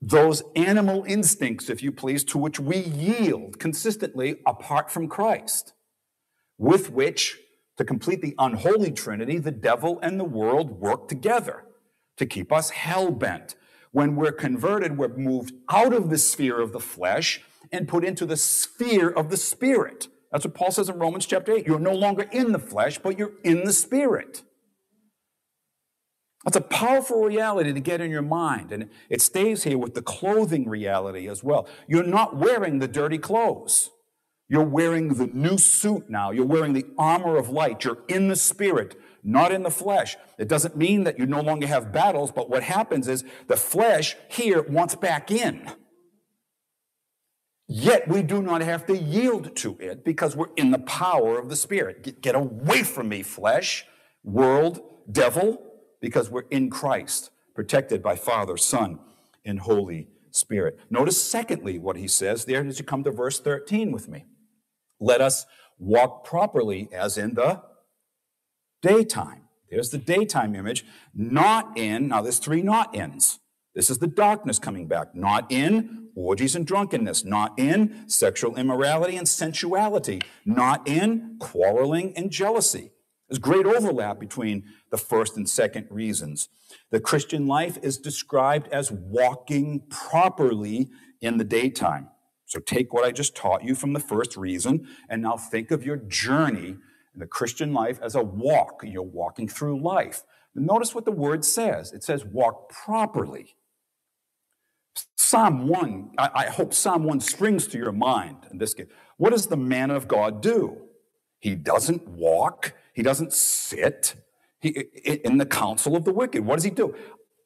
Those 0.00 0.42
animal 0.54 1.04
instincts, 1.08 1.68
if 1.68 1.82
you 1.82 1.90
please, 1.90 2.22
to 2.24 2.38
which 2.38 2.60
we 2.60 2.78
yield 2.78 3.58
consistently 3.58 4.36
apart 4.46 4.92
from 4.92 5.08
Christ, 5.08 5.72
with 6.56 6.90
which, 6.90 7.38
to 7.76 7.84
complete 7.84 8.22
the 8.22 8.34
unholy 8.38 8.92
trinity, 8.92 9.38
the 9.38 9.50
devil 9.50 9.98
and 10.00 10.18
the 10.18 10.24
world 10.24 10.80
work 10.80 11.08
together 11.08 11.64
to 12.16 12.26
keep 12.26 12.52
us 12.52 12.70
hell 12.70 13.10
bent. 13.10 13.56
When 13.90 14.14
we're 14.14 14.32
converted, 14.32 14.98
we're 14.98 15.16
moved 15.16 15.54
out 15.68 15.92
of 15.92 16.10
the 16.10 16.18
sphere 16.18 16.60
of 16.60 16.72
the 16.72 16.80
flesh 16.80 17.40
and 17.72 17.88
put 17.88 18.04
into 18.04 18.26
the 18.26 18.36
sphere 18.36 19.08
of 19.08 19.30
the 19.30 19.36
spirit. 19.36 20.08
That's 20.30 20.44
what 20.44 20.54
Paul 20.54 20.70
says 20.70 20.88
in 20.88 20.98
Romans 20.98 21.26
chapter 21.26 21.52
8. 21.52 21.66
You're 21.66 21.78
no 21.78 21.94
longer 21.94 22.26
in 22.30 22.52
the 22.52 22.58
flesh, 22.58 22.98
but 22.98 23.18
you're 23.18 23.32
in 23.42 23.64
the 23.64 23.72
spirit. 23.72 24.42
That's 26.44 26.56
a 26.56 26.60
powerful 26.60 27.24
reality 27.24 27.72
to 27.72 27.80
get 27.80 28.00
in 28.00 28.10
your 28.10 28.22
mind. 28.22 28.70
And 28.72 28.90
it 29.10 29.20
stays 29.20 29.64
here 29.64 29.78
with 29.78 29.94
the 29.94 30.02
clothing 30.02 30.68
reality 30.68 31.28
as 31.28 31.42
well. 31.42 31.68
You're 31.88 32.04
not 32.04 32.36
wearing 32.36 32.78
the 32.78 32.88
dirty 32.88 33.18
clothes. 33.18 33.90
You're 34.48 34.64
wearing 34.64 35.14
the 35.14 35.26
new 35.26 35.58
suit 35.58 36.08
now. 36.08 36.30
You're 36.30 36.46
wearing 36.46 36.72
the 36.72 36.86
armor 36.96 37.36
of 37.36 37.50
light. 37.50 37.84
You're 37.84 37.98
in 38.08 38.28
the 38.28 38.36
spirit, 38.36 38.98
not 39.22 39.52
in 39.52 39.62
the 39.62 39.70
flesh. 39.70 40.16
It 40.38 40.48
doesn't 40.48 40.76
mean 40.76 41.04
that 41.04 41.18
you 41.18 41.26
no 41.26 41.42
longer 41.42 41.66
have 41.66 41.92
battles, 41.92 42.30
but 42.30 42.48
what 42.48 42.62
happens 42.62 43.08
is 43.08 43.24
the 43.48 43.56
flesh 43.56 44.16
here 44.28 44.62
wants 44.62 44.94
back 44.94 45.30
in. 45.30 45.70
Yet 47.66 48.08
we 48.08 48.22
do 48.22 48.40
not 48.40 48.62
have 48.62 48.86
to 48.86 48.96
yield 48.96 49.54
to 49.56 49.76
it 49.80 50.02
because 50.02 50.34
we're 50.34 50.54
in 50.56 50.70
the 50.70 50.78
power 50.78 51.38
of 51.38 51.50
the 51.50 51.56
spirit. 51.56 52.02
Get, 52.02 52.22
get 52.22 52.34
away 52.34 52.84
from 52.84 53.10
me, 53.10 53.22
flesh, 53.22 53.84
world, 54.24 54.80
devil 55.10 55.67
because 56.00 56.30
we're 56.30 56.48
in 56.50 56.70
Christ, 56.70 57.30
protected 57.54 58.02
by 58.02 58.16
Father, 58.16 58.56
Son, 58.56 58.98
and 59.44 59.60
Holy 59.60 60.08
Spirit. 60.30 60.78
Notice, 60.90 61.22
secondly, 61.22 61.78
what 61.78 61.96
he 61.96 62.08
says 62.08 62.44
there 62.44 62.64
as 62.64 62.78
you 62.78 62.84
come 62.84 63.04
to 63.04 63.10
verse 63.10 63.40
13 63.40 63.92
with 63.92 64.08
me. 64.08 64.26
Let 65.00 65.20
us 65.20 65.46
walk 65.78 66.24
properly 66.24 66.88
as 66.92 67.16
in 67.16 67.34
the 67.34 67.62
daytime. 68.82 69.42
There's 69.70 69.90
the 69.90 69.98
daytime 69.98 70.54
image, 70.54 70.84
not 71.14 71.76
in, 71.76 72.08
now 72.08 72.22
there's 72.22 72.38
three 72.38 72.62
not 72.62 72.94
ins. 72.94 73.38
This 73.74 73.90
is 73.90 73.98
the 73.98 74.06
darkness 74.06 74.58
coming 74.58 74.88
back. 74.88 75.14
Not 75.14 75.50
in 75.52 76.08
orgies 76.16 76.56
and 76.56 76.66
drunkenness. 76.66 77.24
Not 77.24 77.56
in 77.58 78.08
sexual 78.08 78.56
immorality 78.56 79.16
and 79.16 79.28
sensuality. 79.28 80.20
Not 80.44 80.88
in 80.88 81.36
quarreling 81.38 82.12
and 82.16 82.30
jealousy. 82.30 82.90
There's 83.28 83.38
great 83.38 83.66
overlap 83.66 84.18
between 84.18 84.64
the 84.90 84.96
first 84.96 85.36
and 85.36 85.48
second 85.48 85.86
reasons. 85.90 86.48
The 86.90 87.00
Christian 87.00 87.46
life 87.46 87.78
is 87.82 87.98
described 87.98 88.68
as 88.68 88.90
walking 88.90 89.82
properly 89.90 90.88
in 91.20 91.36
the 91.36 91.44
daytime. 91.44 92.08
So 92.46 92.58
take 92.58 92.94
what 92.94 93.04
I 93.04 93.12
just 93.12 93.36
taught 93.36 93.62
you 93.62 93.74
from 93.74 93.92
the 93.92 94.00
first 94.00 94.36
reason 94.36 94.88
and 95.08 95.20
now 95.20 95.36
think 95.36 95.70
of 95.70 95.84
your 95.84 95.96
journey 95.98 96.76
in 97.14 97.20
the 97.20 97.26
Christian 97.26 97.74
life 97.74 97.98
as 98.02 98.14
a 98.14 98.22
walk. 98.22 98.82
You're 98.82 99.02
walking 99.02 99.48
through 99.48 99.82
life. 99.82 100.22
Notice 100.54 100.94
what 100.94 101.04
the 101.04 101.12
word 101.12 101.44
says 101.44 101.92
it 101.92 102.02
says 102.02 102.24
walk 102.24 102.70
properly. 102.70 103.54
Psalm 105.16 105.68
1, 105.68 106.12
I, 106.16 106.30
I 106.34 106.46
hope 106.46 106.72
Psalm 106.72 107.04
1 107.04 107.20
springs 107.20 107.66
to 107.68 107.78
your 107.78 107.92
mind 107.92 108.46
in 108.50 108.58
this 108.58 108.72
case. 108.72 108.86
What 109.18 109.30
does 109.30 109.46
the 109.48 109.58
man 109.58 109.90
of 109.90 110.08
God 110.08 110.40
do? 110.40 110.78
He 111.38 111.54
doesn't 111.54 112.08
walk 112.08 112.72
he 112.98 113.04
doesn't 113.04 113.32
sit 113.32 114.16
in 114.60 115.38
the 115.38 115.46
counsel 115.46 115.94
of 115.94 116.04
the 116.04 116.12
wicked. 116.12 116.44
What 116.44 116.56
does 116.56 116.64
he 116.64 116.70
do? 116.70 116.96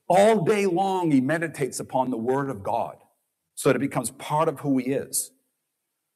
All 0.09 0.47
day 0.47 0.65
long, 0.65 1.11
he 1.11 1.21
meditates 1.21 1.79
upon 1.79 2.11
the 2.11 2.17
word 2.17 2.49
of 2.49 2.63
God 2.63 2.97
so 3.55 3.69
that 3.69 3.77
it 3.77 3.81
becomes 3.81 4.13
part 4.13 4.49
of 4.49 4.61
who 4.61 4.79
he 4.79 4.87
is. 4.87 5.31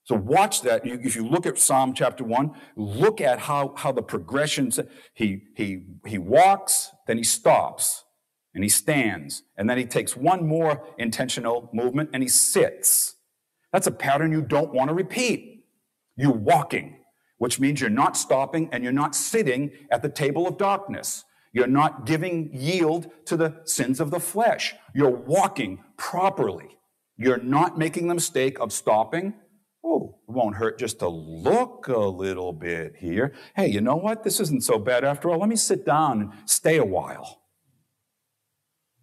So 0.05 0.15
watch 0.15 0.63
that. 0.63 0.87
If 0.87 1.15
you 1.15 1.29
look 1.29 1.45
at 1.45 1.59
Psalm 1.59 1.93
chapter 1.93 2.25
one, 2.25 2.53
look 2.77 3.21
at 3.21 3.41
how, 3.41 3.75
how 3.77 3.93
the 3.93 4.01
progressions, 4.01 4.81
he, 5.13 5.43
he, 5.55 5.83
he 6.07 6.17
walks, 6.17 6.93
then 7.07 7.19
he 7.19 7.23
stops, 7.23 8.07
and 8.55 8.65
he 8.65 8.71
stands, 8.71 9.43
and 9.59 9.69
then 9.69 9.77
he 9.77 9.85
takes 9.85 10.17
one 10.17 10.47
more 10.47 10.83
intentional 10.97 11.69
movement 11.75 12.09
and 12.15 12.23
he 12.23 12.29
sits. 12.31 13.17
That's 13.71 13.87
a 13.87 13.91
pattern 13.91 14.33
you 14.33 14.41
don't 14.41 14.73
want 14.73 14.89
to 14.89 14.95
repeat. 14.95 15.67
You're 16.17 16.33
walking, 16.33 16.96
which 17.39 17.61
means 17.61 17.81
you're 17.81 17.91
not 17.91 18.17
stopping 18.17 18.69
and 18.73 18.83
you're 18.83 18.93
not 18.93 19.15
sitting 19.15 19.71
at 19.91 20.03
the 20.03 20.09
table 20.09 20.47
of 20.47 20.59
darkness. 20.59 21.25
You're 21.53 21.67
not 21.67 22.05
giving 22.07 22.51
yield 22.53 23.11
to 23.27 23.37
the 23.37 23.61
sins 23.65 24.01
of 24.01 24.11
the 24.11 24.21
flesh. 24.21 24.75
You're 24.95 25.11
walking 25.11 25.83
properly. 25.97 26.79
You're 27.17 27.43
not 27.43 27.79
making 27.79 28.09
the 28.09 28.15
mistake 28.15 28.59
of 28.61 28.73
stopping 28.73 29.35
Oh, 29.89 30.19
it 30.29 30.33
won't 30.33 30.57
hurt 30.57 30.81
just 30.81 30.99
to 30.99 31.09
look 31.09 31.87
a 31.87 31.97
little 31.97 32.53
bit 32.53 32.97
here. 32.99 33.33
Hey, 33.55 33.69
you 33.69 33.81
know 33.81 33.95
what? 33.95 34.25
This 34.25 34.41
isn't 34.41 34.65
so 34.65 34.81
bad 34.81 35.05
after 35.05 35.31
all. 35.31 35.39
Let 35.39 35.49
me 35.49 35.55
sit 35.55 35.87
down 35.87 36.21
and 36.23 36.33
stay 36.45 36.77
a 36.77 36.85
while. 36.85 37.43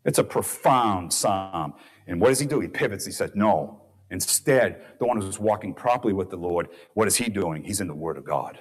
It's 0.04 0.20
a 0.20 0.26
profound 0.26 1.14
psalm. 1.14 1.76
And 2.06 2.20
what 2.20 2.28
does 2.30 2.40
he 2.40 2.46
do? 2.46 2.60
He 2.60 2.68
pivots. 2.68 3.06
He 3.06 3.14
says, 3.14 3.32
No. 3.34 3.83
Instead, 4.14 4.84
the 5.00 5.08
one 5.08 5.20
who's 5.20 5.40
walking 5.40 5.74
properly 5.76 6.14
with 6.14 6.30
the 6.30 6.38
Lord, 6.38 6.70
what 6.94 7.10
is 7.10 7.18
he 7.18 7.30
doing? 7.30 7.64
He's 7.66 7.82
in 7.82 7.88
the 7.90 7.96
Word 7.96 8.18
of 8.18 8.26
God. 8.26 8.60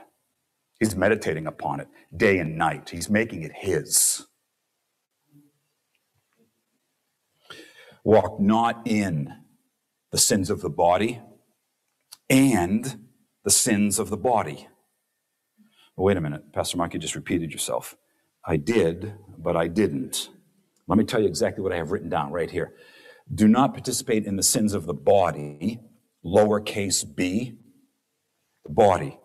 He's 0.81 0.97
meditating 0.97 1.47
upon 1.47 1.81
it 1.81 1.89
day 2.17 2.39
and 2.41 2.59
night. 2.59 2.91
He's 2.91 3.11
making 3.11 3.43
it 3.43 3.53
his. 3.55 4.27
Walk 8.05 8.41
not 8.41 8.83
in 8.87 9.35
the 10.13 10.19
sins 10.19 10.51
of 10.51 10.63
the 10.63 10.71
body, 10.71 11.21
and 12.31 13.07
the 13.45 13.51
sins 13.51 13.99
of 13.99 14.11
the 14.11 14.17
body. 14.19 14.69
wait 15.97 16.17
a 16.17 16.23
minute, 16.23 16.53
Pastor 16.53 16.79
Mark, 16.79 16.95
you 16.95 17.01
just 17.01 17.15
repeated 17.17 17.53
yourself. 17.53 17.97
I 18.47 18.57
did, 18.57 19.15
but 19.39 19.57
I 19.57 19.69
didn't. 19.69 20.31
Let 20.89 20.99
me 20.99 21.05
tell 21.05 21.21
you 21.21 21.29
exactly 21.29 21.63
what 21.63 21.73
I 21.73 21.77
have 21.77 21.93
written 21.93 22.09
down 22.11 22.33
right 22.33 22.51
here. 22.51 22.75
Do 23.33 23.49
not 23.49 23.73
participate 23.75 24.27
in 24.27 24.37
the 24.37 24.43
sins 24.43 24.75
of 24.75 24.87
the 24.87 24.95
body, 24.95 25.81
lowercase 26.25 27.05
b, 27.15 27.59
the 28.65 28.73
body. 28.73 29.19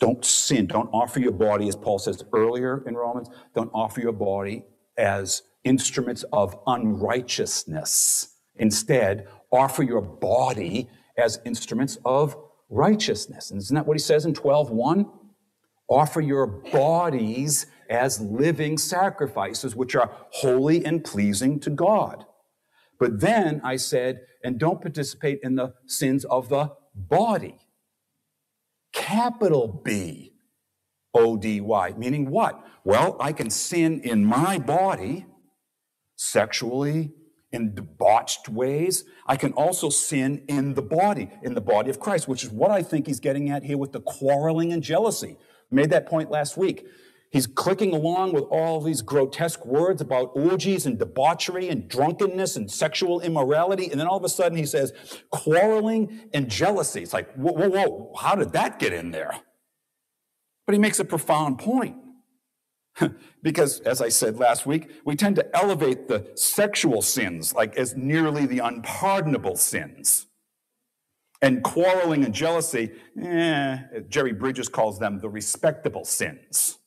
Don't 0.00 0.24
sin. 0.24 0.66
Don't 0.66 0.90
offer 0.92 1.18
your 1.18 1.32
body, 1.32 1.68
as 1.68 1.76
Paul 1.76 1.98
says 1.98 2.22
earlier 2.32 2.84
in 2.86 2.94
Romans, 2.94 3.28
don't 3.54 3.70
offer 3.72 4.00
your 4.00 4.12
body 4.12 4.64
as 4.96 5.42
instruments 5.64 6.24
of 6.32 6.56
unrighteousness. 6.66 8.36
Instead, 8.56 9.26
offer 9.50 9.82
your 9.82 10.00
body 10.00 10.88
as 11.16 11.40
instruments 11.44 11.98
of 12.04 12.36
righteousness. 12.68 13.50
And 13.50 13.58
isn't 13.58 13.74
that 13.74 13.86
what 13.86 13.96
he 13.96 14.02
says 14.02 14.26
in 14.26 14.34
12:1? 14.34 15.10
Offer 15.88 16.20
your 16.20 16.46
bodies 16.46 17.66
as 17.90 18.20
living 18.20 18.78
sacrifices, 18.78 19.76
which 19.76 19.94
are 19.94 20.10
holy 20.30 20.84
and 20.84 21.04
pleasing 21.04 21.60
to 21.60 21.70
God. 21.70 22.26
But 23.04 23.20
then 23.20 23.60
I 23.62 23.76
said, 23.76 24.22
and 24.42 24.58
don't 24.58 24.80
participate 24.80 25.40
in 25.42 25.56
the 25.56 25.74
sins 25.86 26.24
of 26.24 26.48
the 26.48 26.72
body. 26.94 27.58
Capital 28.94 29.82
B 29.84 30.32
O 31.12 31.36
D 31.36 31.60
Y, 31.60 31.92
meaning 31.98 32.30
what? 32.30 32.64
Well, 32.82 33.18
I 33.20 33.34
can 33.34 33.50
sin 33.50 34.00
in 34.00 34.24
my 34.24 34.56
body 34.56 35.26
sexually, 36.16 37.12
in 37.52 37.74
debauched 37.74 38.48
ways. 38.48 39.04
I 39.26 39.36
can 39.36 39.52
also 39.52 39.90
sin 39.90 40.42
in 40.48 40.72
the 40.72 40.80
body, 40.80 41.28
in 41.42 41.52
the 41.52 41.60
body 41.60 41.90
of 41.90 42.00
Christ, 42.00 42.26
which 42.26 42.42
is 42.42 42.48
what 42.48 42.70
I 42.70 42.82
think 42.82 43.06
he's 43.06 43.20
getting 43.20 43.50
at 43.50 43.64
here 43.64 43.76
with 43.76 43.92
the 43.92 44.00
quarreling 44.00 44.72
and 44.72 44.82
jealousy. 44.82 45.36
made 45.70 45.90
that 45.90 46.06
point 46.06 46.30
last 46.30 46.56
week. 46.56 46.86
He's 47.34 47.48
clicking 47.48 47.92
along 47.92 48.32
with 48.32 48.44
all 48.44 48.80
these 48.80 49.02
grotesque 49.02 49.66
words 49.66 50.00
about 50.00 50.30
orgies 50.36 50.86
and 50.86 50.96
debauchery 50.96 51.68
and 51.68 51.88
drunkenness 51.88 52.54
and 52.54 52.70
sexual 52.70 53.20
immorality. 53.20 53.90
And 53.90 53.98
then 53.98 54.06
all 54.06 54.16
of 54.16 54.22
a 54.22 54.28
sudden 54.28 54.56
he 54.56 54.64
says, 54.64 54.92
quarreling 55.32 56.28
and 56.32 56.48
jealousy. 56.48 57.02
It's 57.02 57.12
like, 57.12 57.34
whoa, 57.34 57.50
whoa, 57.50 57.70
whoa, 57.70 58.14
how 58.16 58.36
did 58.36 58.52
that 58.52 58.78
get 58.78 58.92
in 58.92 59.10
there? 59.10 59.32
But 60.64 60.74
he 60.74 60.78
makes 60.78 61.00
a 61.00 61.04
profound 61.04 61.58
point. 61.58 61.96
because, 63.42 63.80
as 63.80 64.00
I 64.00 64.10
said 64.10 64.38
last 64.38 64.64
week, 64.64 64.92
we 65.04 65.16
tend 65.16 65.34
to 65.34 65.56
elevate 65.56 66.06
the 66.06 66.30
sexual 66.36 67.02
sins 67.02 67.52
like 67.52 67.76
as 67.76 67.96
nearly 67.96 68.46
the 68.46 68.60
unpardonable 68.60 69.56
sins. 69.56 70.28
And 71.42 71.64
quarreling 71.64 72.24
and 72.24 72.32
jealousy, 72.32 72.92
eh, 73.20 73.78
Jerry 74.08 74.32
Bridges 74.32 74.68
calls 74.68 75.00
them 75.00 75.18
the 75.18 75.28
respectable 75.28 76.04
sins. 76.04 76.78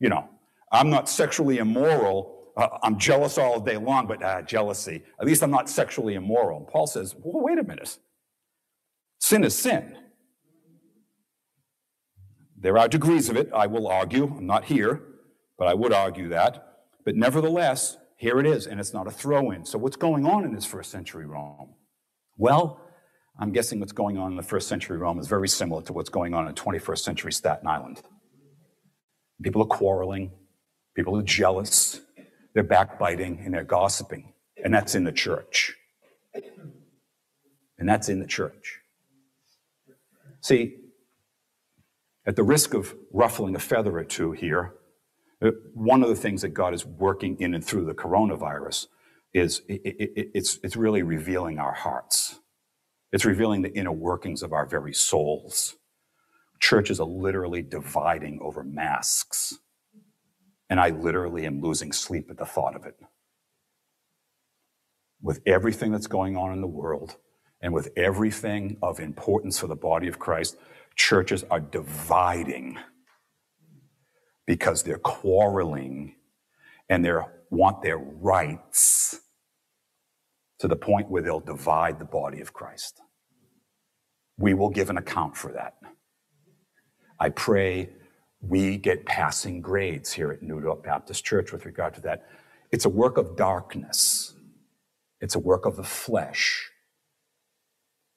You 0.00 0.08
know, 0.08 0.28
I'm 0.72 0.90
not 0.90 1.08
sexually 1.08 1.58
immoral. 1.58 2.52
Uh, 2.56 2.68
I'm 2.82 2.98
jealous 2.98 3.38
all 3.38 3.60
day 3.60 3.76
long, 3.76 4.06
but 4.06 4.22
uh, 4.22 4.42
jealousy. 4.42 5.02
At 5.20 5.26
least 5.26 5.42
I'm 5.42 5.50
not 5.50 5.68
sexually 5.68 6.14
immoral. 6.14 6.58
And 6.58 6.66
Paul 6.66 6.86
says, 6.86 7.14
well, 7.18 7.42
wait 7.42 7.58
a 7.58 7.64
minute. 7.64 7.98
Sin 9.18 9.44
is 9.44 9.56
sin. 9.56 9.96
There 12.58 12.78
are 12.78 12.88
degrees 12.88 13.28
of 13.28 13.36
it, 13.36 13.50
I 13.54 13.66
will 13.66 13.86
argue. 13.86 14.34
I'm 14.36 14.46
not 14.46 14.64
here, 14.64 15.02
but 15.58 15.68
I 15.68 15.74
would 15.74 15.92
argue 15.92 16.28
that. 16.30 16.78
But 17.04 17.14
nevertheless, 17.14 17.98
here 18.16 18.40
it 18.40 18.46
is, 18.46 18.66
and 18.66 18.80
it's 18.80 18.94
not 18.94 19.06
a 19.06 19.10
throw 19.10 19.50
in. 19.50 19.64
So, 19.64 19.78
what's 19.78 19.96
going 19.96 20.24
on 20.24 20.44
in 20.44 20.54
this 20.54 20.64
first 20.64 20.90
century 20.90 21.26
Rome? 21.26 21.74
Well, 22.38 22.80
I'm 23.38 23.52
guessing 23.52 23.78
what's 23.78 23.92
going 23.92 24.16
on 24.16 24.30
in 24.30 24.36
the 24.36 24.42
first 24.42 24.68
century 24.68 24.96
Rome 24.96 25.18
is 25.18 25.28
very 25.28 25.48
similar 25.48 25.82
to 25.82 25.92
what's 25.92 26.08
going 26.08 26.32
on 26.32 26.48
in 26.48 26.54
21st 26.54 26.98
century 26.98 27.32
Staten 27.32 27.66
Island. 27.66 28.00
People 29.42 29.62
are 29.62 29.66
quarreling, 29.66 30.30
people 30.94 31.16
are 31.16 31.22
jealous, 31.22 32.00
they're 32.54 32.62
backbiting, 32.62 33.40
and 33.44 33.52
they're 33.52 33.64
gossiping. 33.64 34.32
And 34.62 34.72
that's 34.72 34.94
in 34.94 35.04
the 35.04 35.12
church. 35.12 35.76
And 37.78 37.88
that's 37.88 38.08
in 38.08 38.20
the 38.20 38.26
church. 38.26 38.80
See, 40.40 40.76
at 42.24 42.36
the 42.36 42.42
risk 42.42 42.74
of 42.74 42.94
ruffling 43.12 43.54
a 43.54 43.58
feather 43.58 43.98
or 43.98 44.04
two 44.04 44.32
here, 44.32 44.74
uh, 45.42 45.50
one 45.74 46.02
of 46.02 46.08
the 46.08 46.16
things 46.16 46.42
that 46.42 46.50
God 46.50 46.72
is 46.72 46.86
working 46.86 47.38
in 47.38 47.54
and 47.54 47.64
through 47.64 47.84
the 47.84 47.94
coronavirus 47.94 48.86
is 49.34 49.62
it, 49.68 49.82
it, 49.84 50.30
it's, 50.34 50.58
it's 50.62 50.76
really 50.76 51.02
revealing 51.02 51.58
our 51.58 51.74
hearts. 51.74 52.40
It's 53.12 53.24
revealing 53.24 53.62
the 53.62 53.72
inner 53.74 53.92
workings 53.92 54.42
of 54.42 54.52
our 54.52 54.66
very 54.66 54.94
souls. 54.94 55.76
Churches 56.60 57.00
are 57.00 57.06
literally 57.06 57.62
dividing 57.62 58.38
over 58.42 58.62
masks. 58.64 59.54
And 60.68 60.80
I 60.80 60.90
literally 60.90 61.46
am 61.46 61.60
losing 61.60 61.92
sleep 61.92 62.30
at 62.30 62.38
the 62.38 62.46
thought 62.46 62.74
of 62.74 62.84
it. 62.86 62.96
With 65.22 65.40
everything 65.46 65.92
that's 65.92 66.06
going 66.06 66.36
on 66.36 66.52
in 66.52 66.60
the 66.60 66.66
world 66.66 67.16
and 67.60 67.72
with 67.72 67.88
everything 67.96 68.76
of 68.82 69.00
importance 69.00 69.58
for 69.58 69.66
the 69.66 69.76
body 69.76 70.08
of 70.08 70.18
Christ, 70.18 70.56
churches 70.94 71.44
are 71.50 71.60
dividing 71.60 72.78
because 74.46 74.82
they're 74.82 74.98
quarreling 74.98 76.14
and 76.88 77.04
they 77.04 77.12
want 77.50 77.82
their 77.82 77.98
rights 77.98 79.20
to 80.58 80.68
the 80.68 80.76
point 80.76 81.10
where 81.10 81.22
they'll 81.22 81.40
divide 81.40 81.98
the 81.98 82.04
body 82.04 82.40
of 82.40 82.52
Christ. 82.52 83.00
We 84.38 84.54
will 84.54 84.70
give 84.70 84.90
an 84.90 84.98
account 84.98 85.36
for 85.36 85.52
that. 85.52 85.74
I 87.18 87.30
pray 87.30 87.90
we 88.40 88.76
get 88.76 89.06
passing 89.06 89.60
grades 89.60 90.12
here 90.12 90.30
at 90.30 90.42
New 90.42 90.60
York 90.60 90.84
Baptist 90.84 91.24
Church 91.24 91.52
with 91.52 91.64
regard 91.66 91.94
to 91.94 92.00
that. 92.02 92.26
It's 92.70 92.84
a 92.84 92.90
work 92.90 93.16
of 93.16 93.36
darkness. 93.36 94.34
It's 95.20 95.34
a 95.34 95.38
work 95.38 95.66
of 95.66 95.76
the 95.76 95.84
flesh 95.84 96.70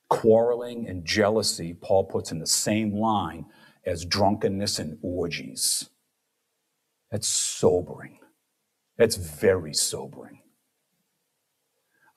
quarreling 0.10 0.88
and 0.88 1.06
jealousy, 1.06 1.74
Paul 1.74 2.04
puts 2.04 2.32
in 2.32 2.40
the 2.40 2.48
same 2.48 2.94
line 2.94 3.46
as 3.86 4.06
drunkenness 4.06 4.80
and 4.80 4.98
orgies. 5.02 5.90
That's 7.12 7.28
sobering. 7.28 8.20
That's 8.98 9.16
very 9.16 9.74
sobering. 9.74 10.42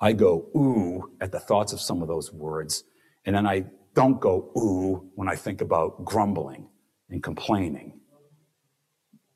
I 0.01 0.12
go 0.14 0.49
ooh 0.57 1.12
at 1.21 1.31
the 1.31 1.38
thoughts 1.38 1.73
of 1.73 1.81
some 1.81 2.03
of 2.03 2.09
those 2.09 2.33
words, 2.33 2.83
and 3.25 3.37
then 3.37 3.47
I 3.47 3.66
don't 3.95 4.21
go 4.21 4.51
ooh 4.57 5.11
when 5.14 5.29
I 5.29 5.37
think 5.37 5.61
about 5.61 6.05
grumbling 6.05 6.68
and 7.12 7.22
complaining. 7.22 8.01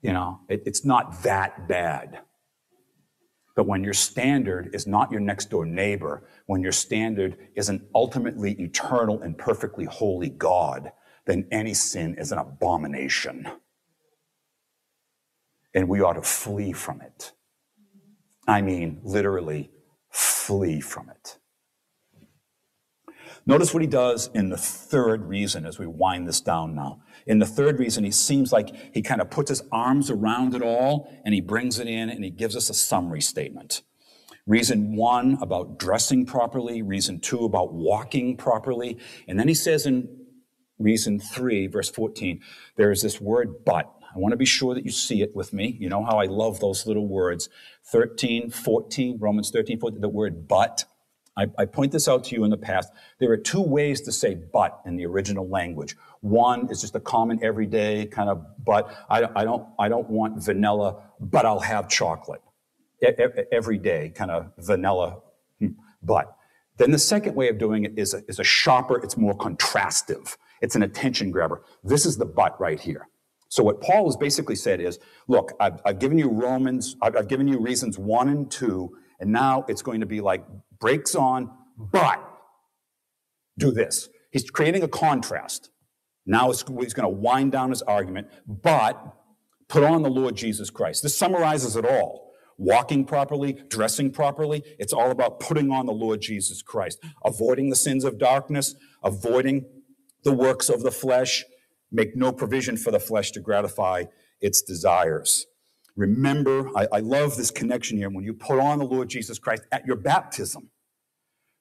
You 0.03 0.13
know, 0.13 0.41
it, 0.49 0.63
it's 0.67 0.85
not 0.85 1.23
that 1.23 1.69
bad. 1.69 2.21
But 3.55 3.67
when 3.67 3.83
your 3.83 3.95
standard 3.95 4.75
is 4.75 4.87
not 4.87 5.11
your 5.11 5.21
next 5.21 5.51
door 5.51 5.65
neighbor, 5.65 6.29
when 6.47 6.63
your 6.63 6.73
standard 6.73 7.39
is 7.55 7.69
an 7.69 7.87
ultimately 7.95 8.53
eternal 8.53 9.23
and 9.23 9.37
perfectly 9.37 9.87
holy 9.87 10.29
God, 10.29 10.93
then 11.25 11.49
any 11.51 11.75
sin 11.75 12.15
is 12.19 12.33
an 12.33 12.39
abomination. 12.39 13.49
And 15.75 15.89
we 15.89 16.03
ought 16.03 16.15
to 16.15 16.23
flee 16.23 16.73
from 16.73 17.01
it. 17.01 17.33
I 18.47 18.63
mean, 18.63 19.01
literally, 19.03 19.71
flee 20.11 20.81
from 20.81 21.09
it. 21.11 21.39
Notice 23.49 23.73
what 23.73 23.81
he 23.81 23.87
does 23.87 24.29
in 24.35 24.49
the 24.49 24.57
third 24.57 25.29
reason 25.29 25.67
as 25.67 25.79
we 25.79 25.87
wind 25.87 26.27
this 26.27 26.41
down 26.41 26.75
now. 26.75 27.01
In 27.29 27.39
the 27.39 27.47
third 27.47 27.79
reason, 27.79 28.03
he 28.03 28.11
seems 28.11 28.53
like 28.53 28.75
he 28.93 29.03
kind 29.03 29.21
of 29.21 29.31
puts 29.31 29.51
his 29.51 29.63
arms 29.71 30.11
around 30.11 30.55
it 30.55 30.63
all 30.63 31.09
and 31.25 31.33
he 31.33 31.41
brings 31.41 31.79
it 31.79 31.87
in 31.87 32.11
and 32.11 32.25
he 32.25 32.31
gives 32.31 32.57
us 32.57 32.69
a 32.71 32.75
summary 32.75 33.21
statement. 33.21 33.83
Reason 34.49 34.97
one 34.97 35.39
about 35.41 35.79
dressing 35.79 36.27
properly, 36.27 36.83
reason 36.83 37.21
two 37.21 37.45
about 37.45 37.73
walking 37.73 38.37
properly. 38.37 38.99
And 39.29 39.39
then 39.39 39.47
he 39.47 39.55
says 39.55 39.87
in 39.87 40.09
reason 40.81 41.21
three, 41.21 41.69
verse 41.69 41.89
14, 41.89 42.41
there 42.77 42.91
is 42.91 43.03
this 43.03 43.21
word 43.21 43.65
but. 43.65 43.93
I 44.15 44.19
want 44.19 44.33
to 44.33 44.37
be 44.37 44.45
sure 44.45 44.75
that 44.75 44.85
you 44.85 44.91
see 44.91 45.23
it 45.23 45.37
with 45.37 45.53
me. 45.53 45.77
You 45.79 45.89
know 45.89 46.05
how 46.05 46.19
I 46.19 46.25
love 46.25 46.59
those 46.59 46.87
little 46.87 47.07
words. 47.07 47.49
13, 47.93 48.51
14, 48.51 49.19
Romans 49.21 49.51
13, 49.51 49.79
14, 49.79 50.01
the 50.01 50.09
word 50.09 50.49
but. 50.49 50.85
I, 51.37 51.47
I, 51.59 51.65
point 51.67 51.93
this 51.93 52.09
out 52.09 52.25
to 52.25 52.35
you 52.35 52.45
in 52.45 52.51
the 52.51 52.57
past. 52.57 52.93
There 53.21 53.31
are 53.31 53.37
two 53.37 53.61
ways 53.61 54.01
to 54.03 54.13
say 54.13 54.35
but 54.35 54.81
in 54.87 54.97
the 54.97 55.05
original 55.05 55.49
language. 55.49 55.95
One 56.21 56.69
is 56.71 56.81
just 56.81 56.95
a 56.95 57.01
common 57.01 57.43
everyday 57.45 58.07
kind 58.07 58.31
of 58.31 58.45
but. 58.65 58.91
I, 59.11 59.29
I 59.37 59.45
don't, 59.45 59.67
I 59.79 59.89
don't 59.89 60.09
want 60.09 60.43
vanilla, 60.43 61.03
but 61.21 61.45
I'll 61.45 61.61
have 61.61 61.89
chocolate. 61.89 62.41
E- 63.07 63.13
every 63.53 63.79
day 63.79 64.11
kind 64.15 64.31
of 64.31 64.53
vanilla 64.59 65.21
hmm, 65.61 65.69
but. 66.03 66.35
Then 66.79 66.91
the 66.91 66.99
second 66.99 67.35
way 67.35 67.49
of 67.49 67.59
doing 67.59 67.85
it 67.85 67.99
is 67.99 68.15
a, 68.15 68.23
is 68.29 68.39
a 68.39 68.45
sharper, 68.45 68.99
it's 69.03 69.17
more 69.17 69.37
contrastive. 69.37 70.37
It's 70.61 70.75
an 70.75 70.83
attention 70.83 71.31
grabber. 71.31 71.63
This 71.85 72.07
is 72.07 72.17
the 72.17 72.27
but 72.27 72.59
right 72.61 72.81
here. 72.81 73.09
So 73.49 73.63
what 73.63 73.81
Paul 73.81 74.07
has 74.07 74.17
basically 74.17 74.57
said 74.57 74.81
is, 74.81 74.99
look, 75.29 75.53
I've, 75.61 75.81
I've 75.85 75.99
given 75.99 76.19
you 76.19 76.29
Romans, 76.29 76.97
I've, 77.01 77.17
I've 77.17 77.29
given 77.29 77.47
you 77.47 77.59
reasons 77.61 77.99
one 77.99 78.29
and 78.29 78.51
two, 78.51 78.97
and 79.21 79.31
now 79.33 79.65
it's 79.69 79.83
going 79.83 80.01
to 80.01 80.07
be 80.07 80.21
like 80.21 80.45
brakes 80.81 81.15
on, 81.15 81.51
but 81.77 82.23
do 83.59 83.71
this. 83.71 84.09
He's 84.31 84.51
creating 84.51 84.83
a 84.83 84.89
contrast. 84.89 85.71
Now 86.27 86.49
he's 86.49 86.63
going 86.63 86.89
to 86.89 87.09
wind 87.09 87.53
down 87.53 87.71
his 87.71 87.83
argument, 87.83 88.29
but 88.47 89.01
put 89.69 89.85
on 89.85 90.03
the 90.03 90.11
Lord 90.11 90.37
Jesus 90.37 90.71
Christ. 90.71 91.03
This 91.03 91.17
summarizes 91.17 91.77
it 91.77 91.85
all. 91.85 92.33
Walking 92.59 93.05
properly, 93.05 93.53
dressing 93.69 94.11
properly, 94.11 94.63
it's 94.79 94.93
all 94.93 95.11
about 95.11 95.41
putting 95.41 95.71
on 95.71 95.85
the 95.85 95.93
Lord 95.93 96.23
Jesus 96.23 96.63
Christ, 96.63 96.99
avoiding 97.23 97.69
the 97.69 97.77
sins 97.77 98.03
of 98.03 98.19
darkness, 98.19 98.75
avoiding 99.05 99.67
the 100.25 100.33
works 100.33 100.71
of 100.71 100.83
the 100.83 100.91
flesh, 100.91 101.45
make 101.93 102.17
no 102.17 102.33
provision 102.33 102.79
for 102.79 102.91
the 102.91 102.99
flesh 102.99 103.31
to 103.33 103.41
gratify 103.41 104.05
its 104.41 104.63
desires. 104.63 105.47
Remember, 105.97 106.69
I, 106.77 106.87
I, 106.93 107.01
love 107.01 107.37
this 107.37 107.51
connection 107.51 107.97
here. 107.97 108.11
When 108.11 108.25
you 108.25 108.35
put 108.35 108.59
on 108.59 108.79
the 108.79 108.85
Lord 108.85 109.09
Jesus 109.09 109.39
Christ 109.39 109.63
at 109.73 109.87
your 109.87 109.97
baptism, 109.97 110.69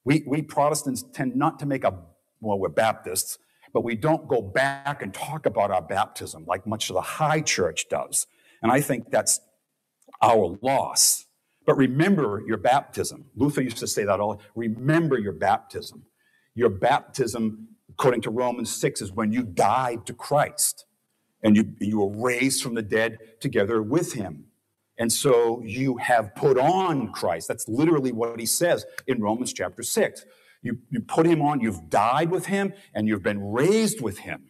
we, 0.04 0.24
we 0.28 0.42
Protestants 0.42 1.04
tend 1.14 1.36
not 1.36 1.58
to 1.60 1.66
make 1.66 1.86
a, 1.86 1.98
well, 2.42 2.60
we're 2.60 2.70
Baptists, 2.70 3.40
but 3.74 3.84
we 3.84 3.96
don't 3.96 4.28
go 4.28 4.42
back 4.42 5.02
and 5.02 5.14
talk 5.14 5.46
about 5.46 5.72
our 5.72 5.82
baptism 5.82 6.46
like 6.46 6.68
much 6.68 6.90
of 6.90 6.96
the 6.96 7.02
high 7.02 7.42
church 7.42 7.88
does. 7.90 8.28
And 8.62 8.72
I 8.72 8.82
think 8.82 9.10
that's 9.10 9.40
our 10.22 10.58
loss. 10.62 11.26
But 11.66 11.76
remember 11.76 12.44
your 12.46 12.58
baptism. 12.58 13.26
Luther 13.36 13.62
used 13.62 13.78
to 13.78 13.88
say 13.88 14.04
that 14.04 14.20
all. 14.20 14.42
Remember 14.56 15.18
your 15.18 15.34
baptism. 15.34 16.04
Your 16.54 16.70
baptism, 16.70 17.70
according 17.90 18.22
to 18.22 18.30
Romans 18.30 18.74
6, 18.76 19.02
is 19.02 19.12
when 19.12 19.32
you 19.32 19.44
died 19.44 20.06
to 20.06 20.14
Christ 20.14 20.86
and 21.44 21.56
you, 21.56 21.74
you 21.80 22.00
were 22.00 22.24
raised 22.24 22.64
from 22.64 22.76
the 22.76 22.82
dead 22.82 23.20
together 23.40 23.82
with 23.82 24.14
him. 24.14 24.46
And 24.98 25.12
so 25.12 25.62
you 25.64 25.98
have 25.98 26.34
put 26.36 26.58
on 26.58 27.12
Christ. 27.12 27.48
That's 27.48 27.68
literally 27.68 28.12
what 28.12 28.40
he 28.40 28.46
says 28.46 28.86
in 29.08 29.22
Romans 29.22 29.52
chapter 29.54 29.84
6. 29.84 30.26
You, 30.62 30.80
you 30.90 31.02
put 31.02 31.26
him 31.26 31.42
on, 31.42 31.60
you've 31.60 31.90
died 31.90 32.32
with 32.32 32.48
him, 32.48 32.74
and 32.94 33.08
you've 33.08 33.22
been 33.22 33.52
raised 33.52 34.02
with 34.02 34.20
him. 34.20 34.50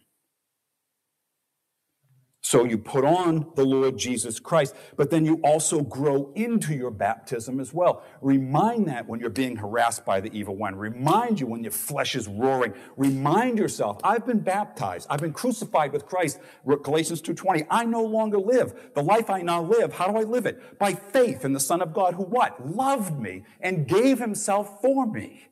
So 2.48 2.62
you 2.62 2.78
put 2.78 3.04
on 3.04 3.50
the 3.56 3.64
Lord 3.64 3.98
Jesus 3.98 4.38
Christ, 4.38 4.76
but 4.96 5.10
then 5.10 5.24
you 5.24 5.40
also 5.42 5.82
grow 5.82 6.30
into 6.36 6.76
your 6.76 6.92
baptism 6.92 7.58
as 7.58 7.74
well. 7.74 8.04
Remind 8.20 8.86
that 8.86 9.08
when 9.08 9.18
you're 9.18 9.30
being 9.30 9.56
harassed 9.56 10.04
by 10.04 10.20
the 10.20 10.32
evil 10.32 10.54
one. 10.54 10.76
Remind 10.76 11.40
you 11.40 11.48
when 11.48 11.64
your 11.64 11.72
flesh 11.72 12.14
is 12.14 12.28
roaring. 12.28 12.72
Remind 12.96 13.58
yourself, 13.58 13.98
I've 14.04 14.24
been 14.24 14.38
baptized. 14.38 15.08
I've 15.10 15.20
been 15.20 15.32
crucified 15.32 15.92
with 15.92 16.06
Christ. 16.06 16.38
Galatians 16.64 17.20
2.20. 17.20 17.66
I 17.68 17.84
no 17.84 18.04
longer 18.04 18.38
live. 18.38 18.92
The 18.94 19.02
life 19.02 19.28
I 19.28 19.42
now 19.42 19.62
live, 19.62 19.94
how 19.94 20.06
do 20.06 20.16
I 20.16 20.22
live 20.22 20.46
it? 20.46 20.78
By 20.78 20.92
faith 20.94 21.44
in 21.44 21.52
the 21.52 21.58
Son 21.58 21.82
of 21.82 21.92
God 21.92 22.14
who 22.14 22.22
what? 22.22 22.64
Loved 22.64 23.18
me 23.18 23.42
and 23.60 23.88
gave 23.88 24.20
himself 24.20 24.80
for 24.80 25.04
me. 25.04 25.48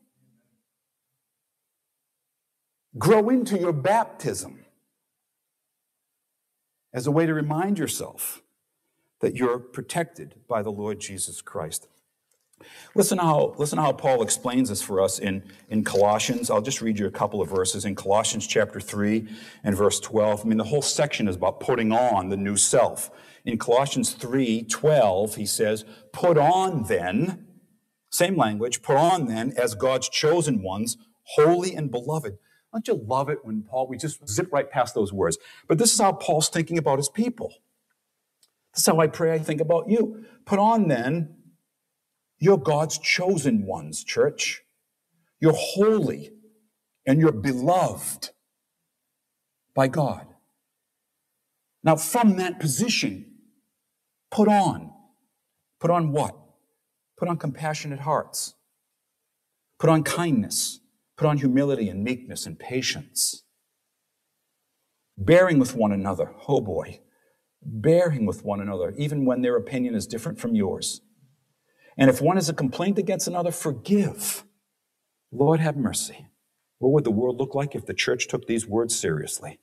Grow 2.96 3.30
into 3.30 3.59
your 3.59 3.72
baptism 3.72 4.63
as 6.94 7.09
a 7.09 7.11
way 7.11 7.26
to 7.26 7.35
remind 7.35 7.78
yourself 7.78 8.42
that 9.20 9.35
you're 9.35 9.59
protected 9.59 10.37
by 10.48 10.62
the 10.62 10.70
Lord 10.70 11.00
Jesus 11.00 11.42
Christ. 11.42 11.88
Listen 12.94 13.18
how, 13.18 13.54
listen 13.59 13.78
how 13.78 13.92
Paul 13.92 14.22
explains 14.22 14.68
this 14.68 14.80
for 14.80 15.00
us 15.00 15.18
in, 15.18 15.42
in 15.68 15.83
Colossians. 15.83 16.50
I'll 16.50 16.62
just 16.62 16.80
read 16.80 16.98
you 16.98 17.07
a 17.07 17.11
couple 17.11 17.42
of 17.42 17.50
verses. 17.50 17.85
In 17.85 17.96
Colossians 17.96 18.46
chapter 18.46 18.80
3 18.80 19.28
and 19.64 19.76
verse 19.76 19.98
12, 19.98 20.44
I 20.44 20.48
mean, 20.48 20.59
the 20.59 20.64
whole 20.64 20.83
section 20.83 21.26
is 21.26 21.37
about 21.37 21.59
putting 21.59 21.92
on 21.92 22.28
the 22.28 22.37
new 22.37 22.57
self. 22.57 23.11
In 23.44 23.59
Colossians 23.59 24.12
3 24.12 24.62
12, 24.62 25.35
he 25.35 25.46
says, 25.46 25.85
Put 26.12 26.38
on 26.38 26.85
then, 26.85 27.46
same 28.11 28.37
language, 28.37 28.83
put 28.83 28.96
on 28.96 29.26
then 29.26 29.52
as 29.57 29.74
God's 29.74 30.09
chosen 30.09 30.62
ones, 30.62 30.96
holy 31.24 31.74
and 31.74 31.90
beloved 31.90 32.38
don't 32.75 32.89
you 32.89 33.05
love 33.07 33.29
it 33.29 33.45
when 33.45 33.63
Paul, 33.63 33.87
we 33.87 33.97
just 33.97 34.29
zip 34.29 34.49
right 34.53 34.69
past 34.69 34.95
those 34.95 35.13
words. 35.13 35.39
But 35.69 35.79
this 35.79 35.93
is 35.93 36.01
how 36.01 36.13
Paul's 36.13 36.49
thinking 36.49 36.77
about 36.77 36.99
his 36.99 37.09
people. 37.09 37.55
This 38.75 38.83
is 38.83 38.87
how 38.87 38.99
I 38.99 39.07
pray 39.07 39.33
I 39.33 39.39
think 39.39 39.61
about 39.61 39.89
you. 39.89 40.25
Put 40.45 40.59
on 40.59 40.89
then, 40.89 41.37
you're 42.39 42.59
God's 42.59 42.99
chosen 42.99 43.65
ones, 43.65 44.03
church. 44.03 44.63
You're 45.41 45.55
holy 45.55 46.33
and 47.07 47.21
you're 47.21 47.33
beloved 47.33 48.31
by 49.75 49.89
God. 49.89 50.27
Now, 51.85 51.97
from 51.97 52.37
that 52.37 52.59
position, 52.59 53.27
put 54.31 54.49
on. 54.49 54.91
Put 55.81 55.91
on 55.91 56.13
what? 56.13 56.35
Put 57.17 57.29
on 57.29 57.37
compassionate 57.37 58.01
hearts. 58.01 58.55
Put 59.79 59.91
on 59.91 60.03
kindness. 60.03 60.81
Put 61.16 61.29
on 61.29 61.38
humility 61.38 61.88
and 61.88 62.03
meekness 62.03 62.46
and 62.46 62.59
patience. 62.59 63.44
Bearing 65.16 65.59
with 65.59 65.74
one 65.74 65.92
another. 65.92 66.35
Oh 66.48 66.61
boy. 66.61 67.00
Bearing 67.62 68.27
with 68.27 68.44
one 68.44 68.61
another, 68.61 68.92
even 68.98 69.24
when 69.24 69.42
their 69.42 69.57
opinion 69.57 69.94
is 69.94 70.07
different 70.07 70.38
from 70.38 70.55
yours. 70.55 71.00
And 71.96 72.11
if 72.11 72.20
one 72.20 72.37
has 72.37 72.48
a 72.48 72.55
complaint 72.55 72.98
against 72.98 73.29
another, 73.29 73.53
forgive. 73.53 74.44
Lord, 75.31 75.61
have 75.61 75.77
mercy. 75.77 76.27
What 76.79 76.92
would 76.92 77.05
the 77.05 77.11
world 77.11 77.38
look 77.38 77.55
like 77.55 77.74
if 77.74 77.87
the 77.87 77.94
church 77.94 78.27
took 78.29 78.46
these 78.46 78.66
words 78.66 78.98
seriously? 78.98 79.61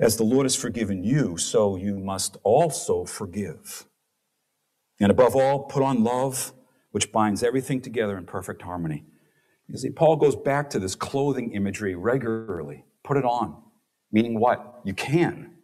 As 0.00 0.16
the 0.16 0.24
Lord 0.24 0.44
has 0.44 0.56
forgiven 0.56 1.04
you, 1.04 1.36
so 1.36 1.76
you 1.76 1.98
must 1.98 2.36
also 2.42 3.04
forgive. 3.04 3.86
And 4.98 5.10
above 5.10 5.36
all, 5.36 5.64
put 5.64 5.82
on 5.82 6.02
love 6.02 6.52
which 6.96 7.12
binds 7.12 7.42
everything 7.42 7.78
together 7.78 8.16
in 8.16 8.24
perfect 8.24 8.62
harmony. 8.62 9.04
You 9.68 9.76
see, 9.76 9.90
Paul 9.90 10.16
goes 10.16 10.34
back 10.34 10.70
to 10.70 10.78
this 10.78 10.94
clothing 10.94 11.52
imagery 11.52 11.94
regularly. 11.94 12.86
Put 13.04 13.18
it 13.18 13.24
on. 13.26 13.62
Meaning 14.10 14.40
what? 14.40 14.80
You 14.82 14.94
can. 14.94 15.56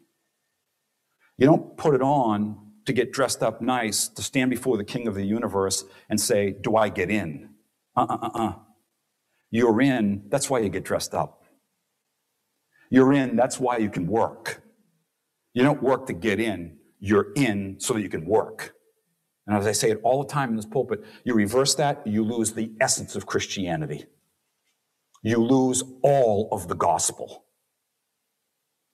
You 1.39 1.47
don't 1.47 1.75
put 1.79 1.95
it 1.95 2.03
on 2.03 2.59
to 2.85 2.93
get 2.93 3.13
dressed 3.15 3.43
up 3.43 3.63
nice, 3.63 4.09
to 4.09 4.21
stand 4.21 4.51
before 4.51 4.77
the 4.77 4.85
king 4.85 5.09
of 5.09 5.15
the 5.15 5.25
universe 5.25 5.87
and 6.11 6.21
say, 6.21 6.55
Do 6.61 6.77
I 6.77 6.91
get 6.91 7.09
in? 7.09 7.49
Uh 7.97 8.05
uh 8.11 8.19
uh 8.21 8.31
uh. 8.35 8.53
You're 9.51 9.81
in, 9.81 10.25
that's 10.29 10.51
why 10.51 10.59
you 10.59 10.69
get 10.69 10.85
dressed 10.85 11.15
up. 11.15 11.47
You're 12.91 13.15
in, 13.15 13.37
that's 13.37 13.59
why 13.59 13.79
you 13.79 13.89
can 13.89 14.07
work. 14.07 14.63
You 15.55 15.63
don't 15.63 15.83
work 15.83 16.09
to 16.09 16.13
get 16.13 16.41
in, 16.41 16.77
you're 17.01 17.33
in 17.37 17.77
so 17.79 17.95
that 17.95 18.03
you 18.03 18.11
can 18.11 18.27
work. 18.27 18.75
And 19.47 19.57
as 19.57 19.67
I 19.67 19.73
say 19.73 19.91
it 19.91 20.01
all 20.03 20.23
the 20.23 20.29
time 20.29 20.51
in 20.51 20.57
this 20.57 20.67
pulpit, 20.67 21.05
you 21.25 21.35
reverse 21.35 21.75
that, 21.75 22.07
you 22.07 22.25
lose 22.25 22.53
the 22.53 22.73
essence 22.81 23.17
of 23.17 23.27
Christianity. 23.27 24.07
You 25.23 25.39
lose 25.39 25.83
all 26.03 26.49
of 26.53 26.69
the 26.69 26.75
gospel. 26.75 27.45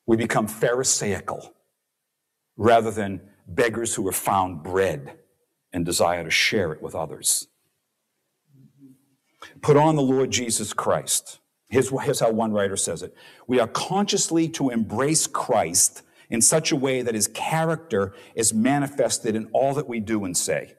We 0.06 0.16
become 0.16 0.46
Pharisaical 0.46 1.54
rather 2.56 2.90
than 2.90 3.20
beggars 3.46 3.94
who 3.94 4.06
have 4.06 4.16
found 4.16 4.62
bread 4.62 5.18
and 5.72 5.84
desire 5.84 6.24
to 6.24 6.30
share 6.30 6.72
it 6.72 6.82
with 6.82 6.94
others. 6.94 7.46
Put 9.60 9.76
on 9.76 9.96
the 9.96 10.02
Lord 10.02 10.30
Jesus 10.30 10.72
Christ. 10.72 11.40
Here's, 11.68 11.90
here's 11.90 12.20
how 12.20 12.30
one 12.30 12.52
writer 12.52 12.76
says 12.76 13.02
it. 13.02 13.14
We 13.46 13.60
are 13.60 13.68
consciously 13.68 14.48
to 14.50 14.70
embrace 14.70 15.26
Christ 15.26 16.02
in 16.30 16.40
such 16.40 16.72
a 16.72 16.76
way 16.76 17.02
that 17.02 17.14
his 17.14 17.28
character 17.28 18.14
is 18.34 18.52
manifested 18.52 19.34
in 19.34 19.46
all 19.52 19.74
that 19.74 19.88
we 19.88 20.00
do 20.00 20.24
and 20.24 20.36
say. 20.36 20.74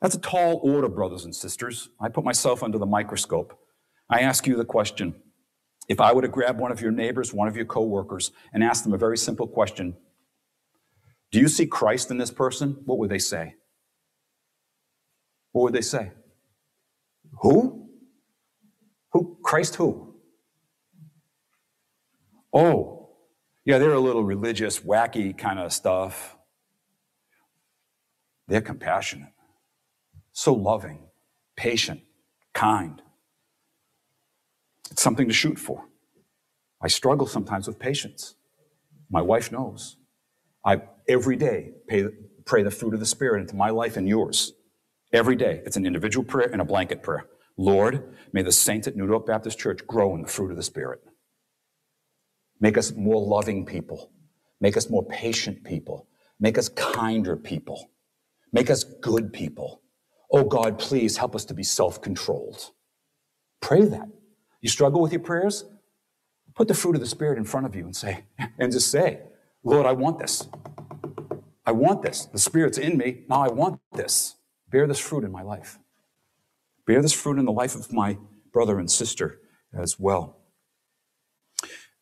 That's 0.00 0.14
a 0.14 0.20
tall 0.20 0.60
order, 0.62 0.88
brothers 0.88 1.24
and 1.24 1.34
sisters. 1.34 1.88
I 2.00 2.08
put 2.08 2.24
myself 2.24 2.62
under 2.62 2.78
the 2.78 2.86
microscope. 2.86 3.58
I 4.10 4.20
ask 4.20 4.46
you 4.46 4.56
the 4.56 4.64
question 4.64 5.14
if 5.88 6.00
I 6.00 6.12
were 6.12 6.22
to 6.22 6.28
grab 6.28 6.58
one 6.58 6.72
of 6.72 6.80
your 6.80 6.92
neighbors, 6.92 7.32
one 7.32 7.48
of 7.48 7.56
your 7.56 7.64
coworkers, 7.64 8.30
and 8.52 8.62
ask 8.62 8.84
them 8.84 8.92
a 8.92 8.98
very 8.98 9.18
simple 9.18 9.46
question 9.46 9.96
Do 11.30 11.40
you 11.40 11.48
see 11.48 11.66
Christ 11.66 12.10
in 12.10 12.18
this 12.18 12.30
person? 12.30 12.82
What 12.84 12.98
would 12.98 13.10
they 13.10 13.18
say? 13.18 13.54
What 15.52 15.62
would 15.62 15.72
they 15.72 15.82
say? 15.82 16.12
Who? 17.40 17.88
Who? 19.12 19.38
Christ 19.42 19.76
who? 19.76 20.16
Oh, 22.52 23.03
yeah, 23.64 23.78
they're 23.78 23.92
a 23.94 24.00
little 24.00 24.24
religious, 24.24 24.80
wacky 24.80 25.36
kind 25.36 25.58
of 25.58 25.72
stuff. 25.72 26.36
They're 28.48 28.60
compassionate, 28.60 29.32
so 30.32 30.52
loving, 30.52 31.08
patient, 31.56 32.02
kind. 32.52 33.00
It's 34.90 35.02
something 35.02 35.28
to 35.28 35.34
shoot 35.34 35.58
for. 35.58 35.86
I 36.82 36.88
struggle 36.88 37.26
sometimes 37.26 37.66
with 37.66 37.78
patience. 37.78 38.34
My 39.10 39.22
wife 39.22 39.50
knows. 39.50 39.96
I 40.64 40.82
every 41.08 41.36
day 41.36 41.72
pay, 41.88 42.06
pray 42.44 42.62
the 42.62 42.70
fruit 42.70 42.94
of 42.94 43.00
the 43.00 43.06
Spirit 43.06 43.40
into 43.42 43.56
my 43.56 43.70
life 43.70 43.96
and 43.96 44.08
yours. 44.08 44.52
Every 45.12 45.36
day. 45.36 45.62
It's 45.64 45.76
an 45.76 45.86
individual 45.86 46.24
prayer 46.24 46.50
and 46.52 46.60
a 46.60 46.64
blanket 46.64 47.02
prayer. 47.02 47.26
Lord, 47.56 48.14
may 48.32 48.42
the 48.42 48.52
saints 48.52 48.88
at 48.88 48.96
New 48.96 49.06
York 49.06 49.26
Baptist 49.26 49.58
Church 49.58 49.86
grow 49.86 50.14
in 50.14 50.22
the 50.22 50.28
fruit 50.28 50.50
of 50.50 50.56
the 50.56 50.62
Spirit. 50.62 51.00
Make 52.60 52.78
us 52.78 52.92
more 52.92 53.20
loving 53.20 53.66
people. 53.66 54.10
Make 54.60 54.76
us 54.76 54.88
more 54.88 55.04
patient 55.06 55.64
people. 55.64 56.08
Make 56.40 56.58
us 56.58 56.68
kinder 56.68 57.36
people. 57.36 57.90
Make 58.52 58.70
us 58.70 58.84
good 58.84 59.32
people. 59.32 59.82
Oh 60.30 60.44
God, 60.44 60.78
please 60.78 61.16
help 61.16 61.34
us 61.34 61.44
to 61.46 61.54
be 61.54 61.62
self 61.62 62.00
controlled. 62.00 62.70
Pray 63.60 63.82
that. 63.82 64.08
You 64.60 64.68
struggle 64.68 65.00
with 65.00 65.12
your 65.12 65.20
prayers? 65.20 65.64
Put 66.54 66.68
the 66.68 66.74
fruit 66.74 66.94
of 66.94 67.00
the 67.00 67.06
Spirit 67.06 67.38
in 67.38 67.44
front 67.44 67.66
of 67.66 67.74
you 67.74 67.84
and 67.84 67.94
say, 67.94 68.24
and 68.58 68.72
just 68.72 68.90
say, 68.90 69.20
Lord, 69.62 69.86
I 69.86 69.92
want 69.92 70.18
this. 70.18 70.48
I 71.66 71.72
want 71.72 72.02
this. 72.02 72.26
The 72.26 72.38
Spirit's 72.38 72.78
in 72.78 72.96
me. 72.98 73.24
Now 73.28 73.42
I 73.42 73.48
want 73.48 73.80
this. 73.92 74.36
Bear 74.70 74.86
this 74.86 74.98
fruit 74.98 75.24
in 75.24 75.32
my 75.32 75.42
life. 75.42 75.78
Bear 76.86 77.00
this 77.00 77.12
fruit 77.12 77.38
in 77.38 77.44
the 77.44 77.52
life 77.52 77.74
of 77.74 77.92
my 77.92 78.18
brother 78.52 78.78
and 78.78 78.90
sister 78.90 79.40
as 79.72 79.98
well. 79.98 80.38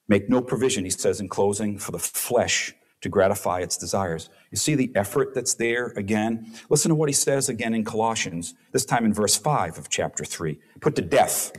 Make 0.08 0.28
no 0.28 0.42
provision, 0.42 0.84
he 0.84 0.90
says 0.90 1.20
in 1.20 1.28
closing, 1.28 1.78
for 1.78 1.92
the 1.92 1.98
flesh 1.98 2.74
to 3.02 3.08
gratify 3.08 3.60
its 3.60 3.76
desires. 3.76 4.30
You 4.50 4.56
see 4.56 4.74
the 4.74 4.92
effort 4.94 5.34
that's 5.34 5.54
there 5.54 5.88
again? 5.96 6.54
Listen 6.70 6.88
to 6.90 6.94
what 6.94 7.08
he 7.08 7.12
says 7.12 7.48
again 7.48 7.74
in 7.74 7.84
Colossians, 7.84 8.54
this 8.72 8.84
time 8.84 9.04
in 9.04 9.12
verse 9.12 9.36
5 9.36 9.78
of 9.78 9.88
chapter 9.88 10.24
3. 10.24 10.58
Put 10.80 10.96
to 10.96 11.02
death. 11.02 11.52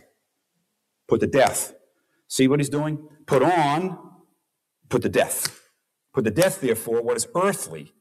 Put 1.07 1.19
to 1.19 1.27
death. 1.27 1.73
See 2.27 2.47
what 2.47 2.59
he's 2.59 2.69
doing? 2.69 3.07
Put 3.25 3.43
on, 3.43 3.97
put 4.89 5.01
to 5.03 5.09
death. 5.09 5.59
Put 6.13 6.25
to 6.25 6.31
death, 6.31 6.61
therefore, 6.61 7.01
what 7.01 7.17
is 7.17 7.27
earthly 7.35 7.93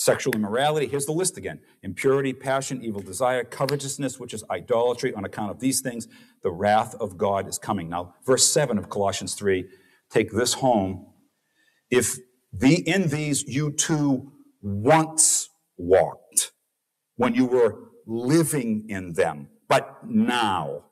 sexual 0.00 0.34
immorality. 0.34 0.86
Here's 0.86 1.04
the 1.04 1.12
list 1.12 1.36
again 1.36 1.60
impurity, 1.82 2.32
passion, 2.32 2.82
evil 2.82 3.02
desire, 3.02 3.44
covetousness, 3.44 4.18
which 4.18 4.32
is 4.32 4.42
idolatry. 4.50 5.12
On 5.12 5.24
account 5.26 5.50
of 5.50 5.60
these 5.60 5.82
things, 5.82 6.08
the 6.42 6.50
wrath 6.50 6.94
of 6.94 7.18
God 7.18 7.46
is 7.46 7.58
coming. 7.58 7.90
Now, 7.90 8.14
verse 8.24 8.50
7 8.50 8.78
of 8.78 8.88
Colossians 8.88 9.34
3, 9.34 9.66
take 10.08 10.32
this 10.32 10.54
home. 10.54 11.06
If 11.90 12.16
the, 12.50 12.76
in 12.88 13.08
these 13.08 13.42
you 13.42 13.72
too 13.72 14.32
once 14.62 15.50
walked, 15.76 16.52
when 17.16 17.34
you 17.34 17.44
were 17.44 17.90
living 18.06 18.86
in 18.88 19.12
them, 19.12 19.48
but 19.68 19.98
now, 20.02 20.84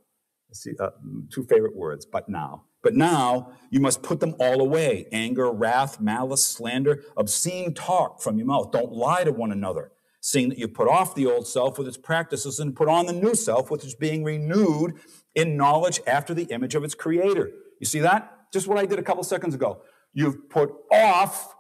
see, 0.53 0.73
uh, 0.79 0.90
two 1.33 1.44
favorite 1.44 1.75
words, 1.75 2.05
but 2.05 2.29
now. 2.29 2.64
But 2.83 2.95
now 2.95 3.53
you 3.71 3.81
must 3.81 4.03
put 4.03 4.21
them 4.21 4.35
all 4.38 4.61
away 4.61 5.09
anger, 5.12 5.51
wrath, 5.51 6.01
malice, 6.01 6.47
slander, 6.47 7.03
obscene 7.17 7.75
talk 7.75 8.23
from 8.23 8.38
your 8.38 8.47
mouth. 8.47 8.71
Don't 8.71 8.93
lie 8.93 9.25
to 9.25 9.33
one 9.33 9.53
another, 9.53 9.91
seeing 10.21 10.49
that 10.49 10.59
you 10.59 10.69
put 10.69 10.88
off 10.88 11.14
the 11.14 11.27
old 11.27 11.47
self 11.47 11.79
with 11.79 11.88
its 11.88 11.97
practices 11.97 12.61
and 12.61 12.77
put 12.77 12.88
on 12.88 13.07
the 13.07 13.12
new 13.12 13.35
self, 13.35 13.71
which 13.71 13.85
is 13.85 13.95
being 13.95 14.23
renewed 14.23 14.95
in 15.35 15.57
knowledge 15.57 16.01
after 16.07 16.35
the 16.35 16.45
image 16.45 16.75
of 16.75 16.85
its 16.85 16.95
creator. 16.95 17.51
You 17.81 17.87
see 17.87 18.01
that? 18.01 18.33
Just 18.53 18.69
what 18.69 18.79
I 18.79 18.87
did 18.87 18.99
a 18.99 19.03
couple 19.03 19.23
seconds 19.25 19.55
ago. 19.55 19.83
You've 20.12 20.49
put 20.49 20.73
off 20.91 21.55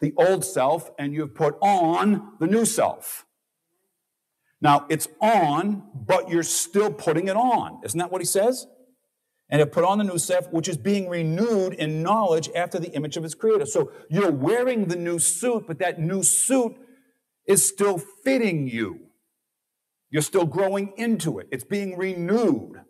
the 0.00 0.12
old 0.16 0.44
self 0.44 0.90
and 0.98 1.12
you've 1.12 1.34
put 1.34 1.56
on 1.60 2.34
the 2.38 2.46
new 2.46 2.64
self. 2.64 3.24
Now 4.60 4.86
it's 4.88 5.08
on, 5.20 5.82
but 5.94 6.28
you're 6.28 6.42
still 6.42 6.92
putting 6.92 7.28
it 7.28 7.36
on. 7.36 7.80
Isn't 7.84 7.98
that 7.98 8.12
what 8.12 8.20
he 8.20 8.26
says? 8.26 8.66
And 9.50 9.60
have 9.60 9.72
put 9.72 9.84
on 9.84 9.98
the 9.98 10.04
new 10.04 10.18
self, 10.18 10.50
which 10.52 10.68
is 10.68 10.76
being 10.76 11.08
renewed 11.08 11.72
in 11.74 12.02
knowledge 12.02 12.50
after 12.54 12.78
the 12.78 12.92
image 12.92 13.16
of 13.16 13.24
its 13.24 13.34
creator. 13.34 13.66
So 13.66 13.90
you're 14.10 14.30
wearing 14.30 14.86
the 14.86 14.96
new 14.96 15.18
suit, 15.18 15.64
but 15.66 15.78
that 15.78 15.98
new 15.98 16.22
suit 16.22 16.76
is 17.46 17.66
still 17.66 17.98
fitting 17.98 18.68
you. 18.68 19.00
You're 20.10 20.22
still 20.22 20.46
growing 20.46 20.92
into 20.96 21.38
it. 21.38 21.48
It's 21.50 21.64
being 21.64 21.96
renewed. 21.96 22.82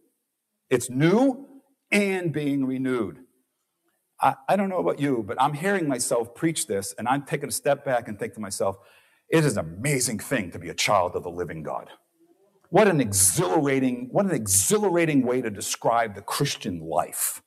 It's 0.69 0.91
new 0.91 1.47
and 1.91 2.33
being 2.33 2.65
renewed. 2.65 3.21
I, 4.21 4.35
I 4.49 4.57
don't 4.57 4.69
know 4.69 4.79
about 4.79 4.99
you, 5.01 5.25
but 5.27 5.41
I'm 5.41 5.55
hearing 5.55 5.89
myself 5.89 6.35
preach 6.35 6.67
this, 6.67 6.95
and 6.99 7.07
I'm 7.09 7.25
taking 7.25 7.49
a 7.49 7.53
step 7.53 7.85
back 7.85 8.09
and 8.09 8.19
think 8.19 8.35
to 8.35 8.41
myself, 8.41 8.77
it 9.29 9.45
is 9.45 9.57
an 9.57 9.65
amazing 9.65 10.19
thing 10.19 10.51
to 10.51 10.59
be 10.59 10.69
a 10.69 10.75
child 10.75 11.15
of 11.15 11.23
the 11.23 11.31
living 11.31 11.63
God. 11.63 11.89
What 12.71 12.89
an 12.89 13.01
exhilarating, 13.01 14.09
what 14.11 14.27
an 14.27 14.33
exhilarating 14.33 15.25
way 15.25 15.41
to 15.41 15.51
describe 15.51 16.15
the 16.15 16.23
Christian 16.23 16.81
life. 16.81 17.43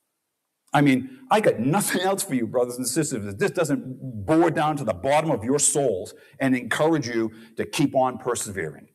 I 0.73 0.81
mean, 0.81 1.19
I 1.29 1.41
got 1.41 1.60
nothing 1.60 2.01
else 2.01 2.23
for 2.23 2.34
you, 2.34 2.47
brothers 2.47 2.77
and 2.77 2.88
sisters. 2.88 3.25
If 3.25 3.38
this 3.38 3.51
doesn't 3.51 4.25
bore 4.25 4.49
down 4.49 4.77
to 4.77 4.84
the 4.84 4.93
bottom 4.93 5.29
of 5.29 5.43
your 5.43 5.60
souls 5.60 6.13
and 6.39 6.55
encourage 6.55 7.07
you 7.07 7.31
to 7.57 7.65
keep 7.65 7.93
on 7.95 8.17
persevering, 8.17 8.88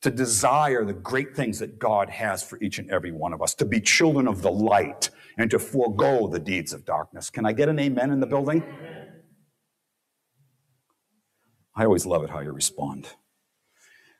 to 0.00 0.10
desire 0.12 0.84
the 0.84 0.92
great 0.92 1.34
things 1.34 1.58
that 1.58 1.78
God 1.78 2.08
has 2.08 2.42
for 2.42 2.56
each 2.62 2.78
and 2.78 2.88
every 2.88 3.10
one 3.10 3.32
of 3.32 3.42
us, 3.42 3.52
to 3.54 3.64
be 3.64 3.80
children 3.80 4.28
of 4.28 4.42
the 4.42 4.50
light 4.50 5.10
and 5.38 5.50
to 5.50 5.58
forego 5.58 6.28
the 6.28 6.38
deeds 6.38 6.72
of 6.72 6.84
darkness. 6.84 7.30
Can 7.30 7.44
I 7.44 7.52
get 7.52 7.68
an 7.68 7.80
amen 7.80 8.12
in 8.12 8.20
the 8.20 8.26
building? 8.26 8.62
I 11.74 11.84
always 11.84 12.06
love 12.06 12.22
it 12.22 12.30
how 12.30 12.40
you 12.40 12.52
respond. 12.52 13.08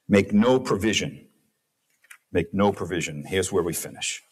Make 0.09 0.33
no 0.33 0.59
provision 0.59 1.28
make 2.33 2.53
no 2.53 2.73
provision. 2.73 3.25
Here's 3.27 3.53
where 3.53 3.63
we 3.63 3.73
finish. 3.73 4.23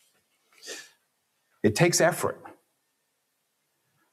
It 1.62 1.74
takes 1.74 2.00
effort. 2.00 2.40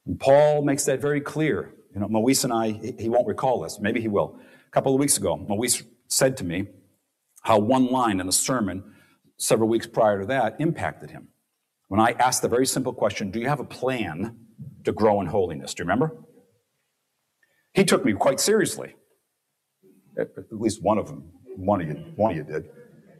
And 0.05 0.19
Paul 0.19 0.63
makes 0.63 0.85
that 0.85 1.01
very 1.01 1.21
clear. 1.21 1.73
You 1.93 2.01
know, 2.01 2.07
Maurice 2.07 2.43
and 2.43 2.51
I, 2.51 2.71
he 2.99 3.09
won't 3.09 3.27
recall 3.27 3.61
this, 3.61 3.79
maybe 3.79 4.01
he 4.01 4.07
will. 4.07 4.39
A 4.67 4.71
couple 4.71 4.93
of 4.93 4.99
weeks 4.99 5.17
ago, 5.17 5.37
Moise 5.37 5.83
said 6.07 6.35
to 6.37 6.43
me 6.43 6.67
how 7.43 7.59
one 7.59 7.87
line 7.87 8.19
in 8.19 8.27
a 8.27 8.31
sermon 8.31 8.83
several 9.37 9.69
weeks 9.69 9.85
prior 9.85 10.21
to 10.21 10.25
that 10.25 10.55
impacted 10.59 11.11
him. 11.11 11.27
When 11.89 11.99
I 11.99 12.11
asked 12.13 12.41
the 12.41 12.47
very 12.47 12.65
simple 12.65 12.93
question, 12.93 13.29
Do 13.29 13.39
you 13.39 13.47
have 13.47 13.59
a 13.59 13.65
plan 13.65 14.35
to 14.83 14.91
grow 14.91 15.21
in 15.21 15.27
holiness? 15.27 15.73
Do 15.73 15.83
you 15.83 15.85
remember? 15.85 16.15
He 17.73 17.83
took 17.83 18.03
me 18.05 18.13
quite 18.13 18.39
seriously. 18.39 18.95
At 20.17 20.29
least 20.51 20.81
one 20.81 20.97
of 20.97 21.07
them, 21.07 21.31
one 21.55 21.81
of 21.81 21.87
you, 21.87 21.95
one 22.15 22.31
of 22.31 22.37
you 22.37 22.43
did. 22.43 22.69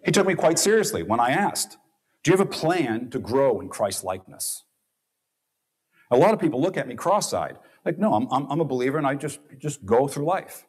He 0.05 0.11
took 0.11 0.27
me 0.27 0.35
quite 0.35 0.59
seriously 0.59 1.03
when 1.03 1.19
I 1.19 1.29
asked, 1.29 1.77
Do 2.23 2.31
you 2.31 2.37
have 2.37 2.45
a 2.45 2.49
plan 2.49 3.09
to 3.11 3.19
grow 3.19 3.59
in 3.59 3.69
Christ 3.69 4.03
likeness? 4.03 4.63
A 6.11 6.17
lot 6.17 6.33
of 6.33 6.39
people 6.39 6.61
look 6.61 6.77
at 6.77 6.87
me 6.87 6.95
cross 6.95 7.33
eyed, 7.33 7.57
like, 7.85 7.97
No, 7.97 8.13
I'm, 8.13 8.27
I'm, 8.31 8.45
I'm 8.49 8.59
a 8.59 8.65
believer 8.65 8.97
and 8.97 9.07
I 9.07 9.15
just, 9.15 9.39
just 9.59 9.85
go 9.85 10.07
through 10.07 10.25
life. 10.25 10.65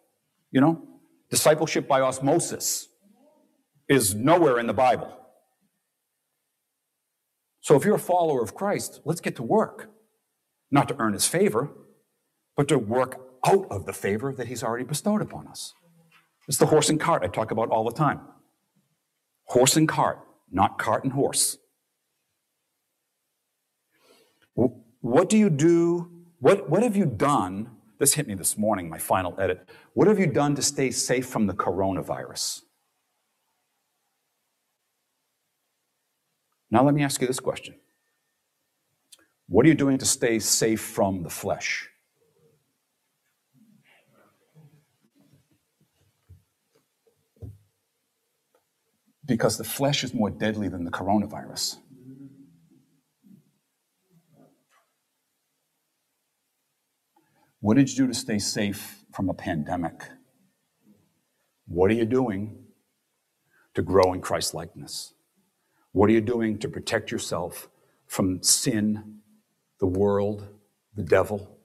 You 0.51 0.61
know, 0.61 0.87
discipleship 1.31 1.89
by 1.89 2.01
osmosis 2.01 2.89
is 3.89 4.15
nowhere 4.15 4.59
in 4.59 4.67
the 4.67 4.73
Bible. 4.73 5.13
So 7.61 7.77
if 7.77 7.85
you're 7.85 7.97
a 7.97 7.99
follower 7.99 8.43
of 8.43 8.55
Christ, 8.55 9.01
let's 9.05 9.21
get 9.21 9.37
to 9.37 9.43
work. 9.43 9.91
Not 10.71 10.89
to 10.89 10.97
earn 10.99 11.13
his 11.13 11.27
favor, 11.27 11.71
but 12.57 12.69
to 12.69 12.79
work 12.79 13.21
out 13.47 13.67
of 13.71 13.87
the 13.87 13.93
favor 13.93 14.33
that 14.33 14.47
he's 14.49 14.63
already 14.63 14.85
bestowed 14.85 15.23
upon 15.23 15.47
us. 15.47 15.75
It's 16.49 16.59
the 16.59 16.67
horse 16.67 16.89
and 16.89 17.01
cart 17.01 17.23
I 17.23 17.29
talk 17.29 17.51
about 17.51 17.71
all 17.71 17.85
the 17.85 17.97
time. 17.97 18.21
Horse 19.45 19.77
and 19.77 19.89
cart, 19.89 20.21
not 20.51 20.79
cart 20.79 21.05
and 21.05 21.13
horse. 21.13 21.59
What 25.05 25.29
do 25.29 25.37
you 25.37 25.51
do? 25.51 26.11
What, 26.41 26.71
what 26.71 26.83
have 26.83 26.97
you 26.97 27.05
done? 27.05 27.71
This 27.99 28.15
hit 28.15 28.27
me 28.27 28.35
this 28.35 28.57
morning, 28.57 28.89
my 28.89 28.99
final 28.99 29.39
edit. 29.39 29.69
What 29.93 30.09
have 30.09 30.19
you 30.19 30.27
done 30.27 30.55
to 30.55 30.63
stay 30.63 30.91
safe 30.91 31.27
from 31.27 31.47
the 31.47 31.53
coronavirus? 31.53 32.63
Now, 36.71 36.83
let 36.83 36.95
me 36.95 37.05
ask 37.05 37.21
you 37.21 37.27
this 37.27 37.39
question 37.39 37.75
What 39.47 39.67
are 39.67 39.69
you 39.69 39.75
doing 39.75 39.99
to 39.99 40.07
stay 40.07 40.39
safe 40.39 40.81
from 40.81 41.23
the 41.23 41.31
flesh? 41.31 41.91
Because 49.27 49.57
the 49.57 49.65
flesh 49.65 50.05
is 50.05 50.13
more 50.13 50.31
deadly 50.31 50.69
than 50.69 50.85
the 50.85 50.91
coronavirus. 50.91 51.77
What 57.61 57.79
did 57.79 57.89
you 57.91 57.97
do 57.97 58.07
to 58.07 58.15
stay 58.15 58.39
safe 58.39 59.05
from 59.11 59.31
a 59.31 59.35
pandemic? 59.35 60.03
What 61.67 61.91
are 61.91 61.95
you 61.95 62.05
doing 62.05 62.59
to 63.75 63.81
grow 63.81 64.13
in 64.13 64.21
Christ 64.21 64.53
likeness? 64.53 65.15
What 65.93 66.11
are 66.11 66.13
you 66.13 66.21
doing 66.21 66.59
to 66.59 66.69
protect 66.69 67.11
yourself 67.11 67.71
from 68.07 68.43
sin, 68.43 69.21
the 69.81 69.87
world, 69.87 70.49
the 70.95 71.03
devil? 71.03 71.59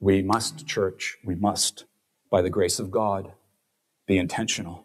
We 0.00 0.22
must, 0.22 0.66
church, 0.66 1.18
we 1.24 1.34
must, 1.34 1.84
by 2.30 2.40
the 2.40 2.50
grace 2.50 2.78
of 2.78 2.90
God, 2.90 3.32
be 4.06 4.16
intentional. 4.16 4.83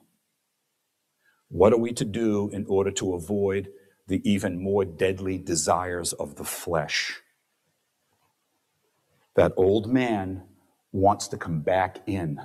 What 1.49 1.73
are 1.73 1.77
we 1.77 1.93
to 1.93 2.05
do 2.05 2.49
in 2.49 2.65
order 2.67 2.91
to 2.91 3.15
avoid 3.15 3.69
the 4.07 4.21
even 4.29 4.61
more 4.61 4.85
deadly 4.85 5.37
desires 5.37 6.13
of 6.13 6.35
the 6.35 6.43
flesh? 6.43 7.19
That 9.35 9.53
old 9.57 9.91
man 9.91 10.43
wants 10.91 11.27
to 11.29 11.37
come 11.37 11.61
back 11.61 11.99
in, 12.07 12.39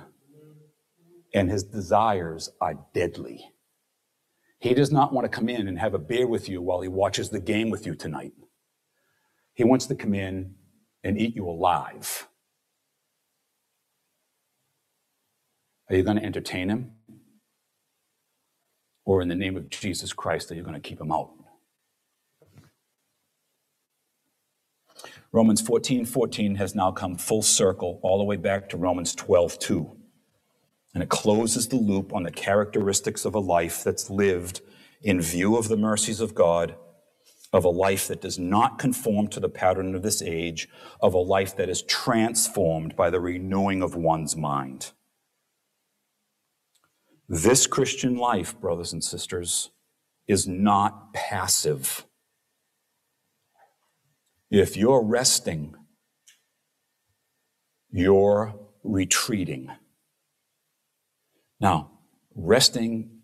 and 1.33 1.51
his 1.51 1.63
desires 1.63 2.49
are 2.59 2.79
deadly. 2.93 3.51
He 4.59 4.73
does 4.73 4.91
not 4.91 5.13
want 5.13 5.25
to 5.25 5.29
come 5.29 5.49
in 5.49 5.67
and 5.67 5.77
have 5.77 5.93
a 5.93 5.99
beer 5.99 6.27
with 6.27 6.49
you 6.49 6.61
while 6.61 6.81
he 6.81 6.87
watches 6.87 7.29
the 7.29 7.39
game 7.39 7.69
with 7.69 7.85
you 7.85 7.93
tonight. 7.95 8.33
He 9.53 9.63
wants 9.63 9.85
to 9.87 9.95
come 9.95 10.15
in 10.15 10.55
and 11.03 11.19
eat 11.19 11.35
you 11.35 11.47
alive. 11.47 12.27
Are 15.89 15.95
you 15.95 16.03
going 16.03 16.17
to 16.17 16.23
entertain 16.23 16.69
him? 16.69 16.93
Or 19.05 19.21
in 19.21 19.27
the 19.27 19.35
name 19.35 19.55
of 19.55 19.69
Jesus 19.69 20.11
Christ, 20.13 20.49
that 20.49 20.55
you're 20.55 20.63
going 20.63 20.81
to 20.81 20.89
keep 20.89 20.99
him 20.99 21.11
out? 21.11 21.31
Romans 25.31 25.61
14 25.61 26.05
14 26.05 26.55
has 26.55 26.75
now 26.75 26.91
come 26.91 27.15
full 27.15 27.41
circle 27.41 27.99
all 28.01 28.17
the 28.17 28.23
way 28.23 28.37
back 28.37 28.69
to 28.69 28.77
Romans 28.77 29.13
12 29.13 29.59
2. 29.59 29.97
And 30.93 31.03
it 31.03 31.09
closes 31.09 31.67
the 31.67 31.75
loop 31.75 32.13
on 32.13 32.23
the 32.23 32.31
characteristics 32.31 33.25
of 33.25 33.35
a 33.35 33.39
life 33.39 33.83
that's 33.83 34.09
lived 34.09 34.61
in 35.01 35.19
view 35.21 35.57
of 35.57 35.67
the 35.67 35.75
mercies 35.75 36.21
of 36.21 36.33
God, 36.33 36.75
of 37.51 37.65
a 37.65 37.69
life 37.69 38.07
that 38.07 38.21
does 38.21 38.39
not 38.39 38.79
conform 38.79 39.27
to 39.27 39.41
the 39.41 39.49
pattern 39.49 39.93
of 39.93 40.03
this 40.03 40.21
age, 40.21 40.69
of 41.01 41.13
a 41.13 41.19
life 41.19 41.55
that 41.57 41.69
is 41.69 41.81
transformed 41.83 42.95
by 42.95 43.09
the 43.09 43.19
renewing 43.19 43.81
of 43.81 43.93
one's 43.93 44.37
mind. 44.37 44.93
This 47.27 47.65
Christian 47.65 48.17
life, 48.17 48.59
brothers 48.59 48.93
and 48.93 49.03
sisters, 49.03 49.71
is 50.27 50.47
not 50.47 51.13
passive. 51.13 52.05
If 54.51 54.77
you're 54.77 55.03
resting, 55.03 55.75
you're 57.91 58.55
retreating. 58.83 59.69
Now, 61.59 61.91
resting 62.35 63.21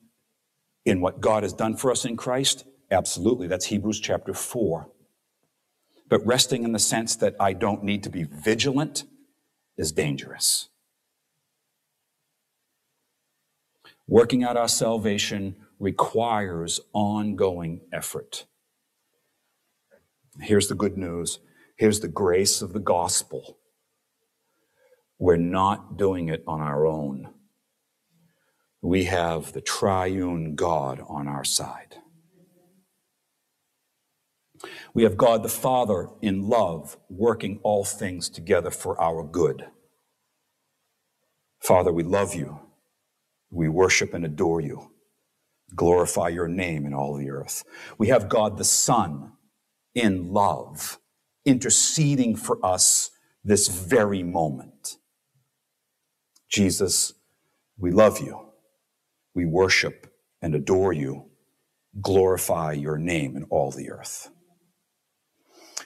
in 0.86 1.00
what 1.02 1.22
God 1.22 1.44
has 1.44 1.54
done 1.54 1.78
for 1.78 1.92
us 1.92 2.06
in 2.06 2.18
Christ, 2.18 2.66
absolutely. 2.90 3.48
That's 3.48 3.66
Hebrews 3.68 4.00
chapter 4.00 4.34
4. 4.34 4.90
But 6.10 6.26
resting 6.26 6.64
in 6.64 6.72
the 6.72 6.80
sense 6.80 7.16
that 7.18 7.36
I 7.40 7.54
don't 7.54 7.84
need 7.84 8.04
to 8.04 8.10
be 8.10 8.24
vigilant 8.24 9.04
is 9.78 9.92
dangerous. 9.92 10.71
Working 14.12 14.44
out 14.44 14.58
our 14.58 14.70
salvation 14.70 15.58
requires 15.80 16.82
ongoing 16.94 17.82
effort. 17.94 18.46
Here's 20.42 20.70
the 20.70 20.76
good 20.76 20.98
news. 20.98 21.40
Here's 21.78 22.02
the 22.02 22.10
grace 22.10 22.62
of 22.62 22.74
the 22.74 22.80
gospel. 22.80 23.58
We're 25.20 25.38
not 25.38 25.98
doing 25.98 26.30
it 26.30 26.44
on 26.48 26.62
our 26.62 26.86
own 26.88 27.30
we 28.82 29.06
have 29.06 29.54
the 29.54 29.62
triune 29.62 30.56
God 30.56 31.02
on 31.08 31.28
our 31.28 31.44
side. 31.44 31.98
We 34.94 35.04
have 35.04 35.18
God 35.18 35.44
the 35.44 35.50
Father 35.50 36.10
in 36.22 36.50
love, 36.50 36.98
working 37.10 37.60
all 37.64 37.86
things 37.86 38.30
together 38.30 38.72
for 38.72 39.00
our 39.02 39.24
good. 39.24 39.68
Father, 41.62 41.94
we 41.94 42.04
love 42.04 42.36
you. 42.36 42.60
We 43.52 43.70
worship 43.70 44.14
and 44.14 44.26
adore 44.26 44.62
you. 44.62 44.92
Glorify 45.76 46.30
your 46.30 46.48
name 46.48 46.86
in 46.86 46.94
all 46.94 47.16
the 47.16 47.30
earth. 47.30 47.64
We 47.98 48.08
have 48.08 48.30
God 48.30 48.58
the 48.58 48.64
Son 48.64 49.34
in 49.94 50.32
love, 50.32 51.00
interceding 51.46 52.36
for 52.36 52.64
us 52.66 53.12
this 53.44 53.68
very 53.68 54.24
moment. 54.24 54.98
Jesus, 56.50 57.14
we 57.78 57.92
love 57.92 58.20
you. 58.20 58.48
We 59.34 59.46
worship 59.46 60.14
and 60.42 60.56
adore 60.56 60.94
you, 60.94 61.30
glorify 62.02 62.74
your 62.74 62.98
name 62.98 63.38
in 63.38 63.44
all 63.46 63.72
the 63.72 63.92
earth. 63.92 64.30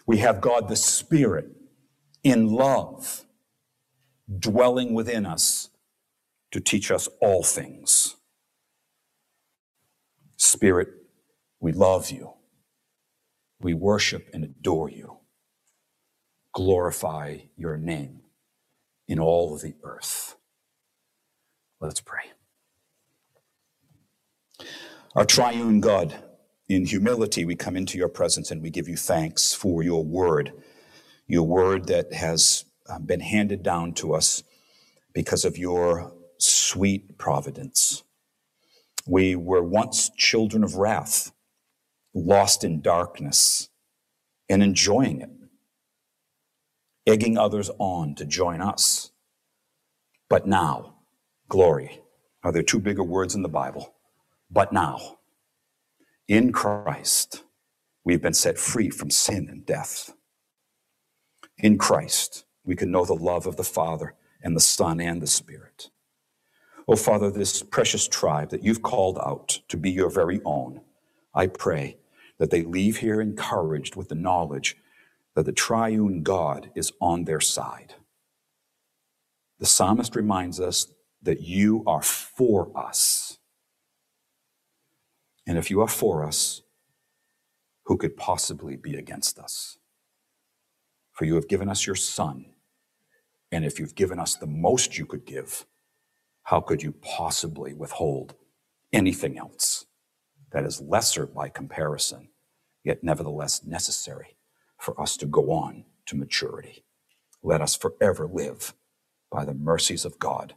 We 0.08 0.18
have 0.20 0.42
God 0.42 0.68
the 0.68 0.76
Spirit 0.76 1.48
in 2.24 2.48
love 2.48 3.26
dwelling 4.40 4.94
within 4.94 5.26
us 5.26 5.70
to 6.52 6.60
teach 6.60 6.92
us 6.92 7.08
all 7.22 7.44
things. 7.44 8.16
Spirit, 10.38 10.90
we 11.60 11.72
love 11.72 12.10
you. 12.12 12.34
We 13.60 13.74
worship 13.74 14.30
and 14.34 14.44
adore 14.44 14.90
you. 14.90 15.18
Glorify 16.54 17.38
your 17.58 17.78
name 17.78 18.22
in 19.08 19.20
all 19.20 19.58
the 19.58 19.76
earth. 19.84 20.36
Let's 21.80 22.02
pray. 22.02 22.32
Our 25.16 25.26
triune 25.26 25.80
God, 25.80 26.16
in 26.68 26.86
humility, 26.86 27.46
we 27.46 27.56
come 27.56 27.76
into 27.76 27.98
your 27.98 28.10
presence 28.10 28.52
and 28.52 28.62
we 28.62 28.70
give 28.70 28.88
you 28.88 28.98
thanks 28.98 29.54
for 29.54 29.84
your 29.84 30.04
word, 30.04 30.54
your 31.28 31.44
word 31.48 31.88
that 31.88 32.14
has 32.14 32.66
uh, 32.90 33.00
been 33.00 33.22
handed 33.22 33.64
down 33.64 33.94
to 33.94 34.14
us 34.14 34.44
because 35.14 35.46
of 35.46 35.58
your 35.58 36.15
sweet 36.76 37.18
providence. 37.18 38.04
We 39.08 39.34
were 39.34 39.64
once 39.64 40.10
children 40.18 40.62
of 40.62 40.76
wrath, 40.76 41.32
lost 42.14 42.66
in 42.66 42.82
darkness 42.82 43.70
and 44.50 44.62
enjoying 44.62 45.22
it, 45.22 45.30
egging 47.08 47.38
others 47.38 47.72
on 47.80 48.14
to 48.16 48.26
join 48.26 48.60
us. 48.60 49.12
But 50.28 50.48
now, 50.48 50.96
glory. 51.48 52.02
Are 52.44 52.52
there 52.52 52.62
two 52.62 52.82
bigger 52.82 53.04
words 53.04 53.36
in 53.36 53.42
the 53.42 53.48
Bible? 53.48 53.94
But 54.52 54.74
now, 54.74 55.20
in 56.28 56.52
Christ, 56.52 57.44
we've 58.04 58.22
been 58.22 58.34
set 58.34 58.58
free 58.58 58.90
from 58.90 59.10
sin 59.10 59.48
and 59.50 59.66
death. 59.66 60.14
In 61.58 61.78
Christ, 61.78 62.44
we 62.66 62.76
can 62.76 62.92
know 62.92 63.06
the 63.06 63.14
love 63.14 63.48
of 63.48 63.56
the 63.56 63.64
Father 63.64 64.14
and 64.44 64.58
the 64.58 64.60
Son 64.60 65.00
and 65.00 65.22
the 65.22 65.28
Spirit. 65.28 65.90
Oh, 66.88 66.96
Father, 66.96 67.32
this 67.32 67.64
precious 67.64 68.08
tribe 68.08 68.50
that 68.52 68.64
you've 68.64 68.84
called 68.84 69.18
out 69.18 69.60
to 69.70 69.78
be 69.78 69.90
your 69.90 70.10
very 70.10 70.40
own, 70.46 70.82
I 71.34 71.48
pray 71.48 71.98
that 72.38 72.52
they 72.52 72.62
leave 72.62 72.98
here 72.98 73.20
encouraged 73.22 73.96
with 73.96 74.10
the 74.10 74.16
knowledge 74.16 74.78
that 75.36 75.46
the 75.46 75.52
triune 75.52 76.22
God 76.22 76.70
is 76.76 76.92
on 77.02 77.26
their 77.26 77.42
side. 77.42 77.96
The 79.60 79.66
psalmist 79.66 80.16
reminds 80.16 80.60
us 80.60 80.88
that 81.24 81.42
you 81.42 81.84
are 81.88 82.04
for 82.04 82.72
us. 82.78 83.40
And 85.48 85.58
if 85.58 85.72
you 85.72 85.82
are 85.82 85.88
for 85.88 86.24
us, 86.24 86.62
who 87.86 87.98
could 87.98 88.16
possibly 88.18 88.76
be 88.76 88.96
against 88.96 89.40
us? 89.40 89.78
For 91.14 91.26
you 91.26 91.36
have 91.36 91.48
given 91.48 91.70
us 91.70 91.88
your 91.88 91.96
Son. 91.96 92.46
And 93.52 93.64
if 93.64 93.80
you've 93.80 93.96
given 93.96 94.20
us 94.20 94.36
the 94.36 94.48
most 94.48 94.98
you 94.98 95.06
could 95.06 95.26
give, 95.26 95.66
how 96.46 96.62
could 96.62 96.84
you 96.84 96.94
possibly 96.94 97.74
withhold 97.74 98.36
anything 98.94 99.38
else 99.40 99.86
that 100.52 100.66
is 100.66 100.82
lesser 100.82 101.28
by 101.28 101.50
comparison, 101.50 102.30
yet 102.84 103.04
nevertheless 103.04 103.64
necessary 103.66 104.38
for 104.80 105.00
us 105.02 105.18
to 105.18 105.28
go 105.28 105.52
on 105.52 105.86
to 106.08 106.18
maturity? 106.18 106.86
Let 107.44 107.62
us 107.62 107.76
forever 107.76 108.28
live 108.28 108.74
by 109.32 109.46
the 109.46 109.54
mercies 109.54 110.06
of 110.06 110.20
God, 110.20 110.56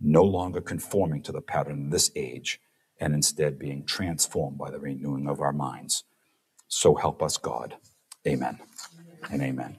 no 0.00 0.22
longer 0.22 0.60
conforming 0.60 1.22
to 1.24 1.32
the 1.32 1.42
pattern 1.42 1.86
of 1.86 1.90
this 1.92 2.10
age 2.16 2.60
and 3.00 3.14
instead 3.14 3.58
being 3.58 3.84
transformed 3.84 4.58
by 4.58 4.70
the 4.70 4.80
renewing 4.80 5.28
of 5.28 5.40
our 5.40 5.52
minds. 5.52 6.04
So 6.68 6.96
help 6.96 7.22
us, 7.22 7.38
God. 7.38 7.76
Amen 8.26 8.60
and 9.30 9.42
amen. 9.42 9.78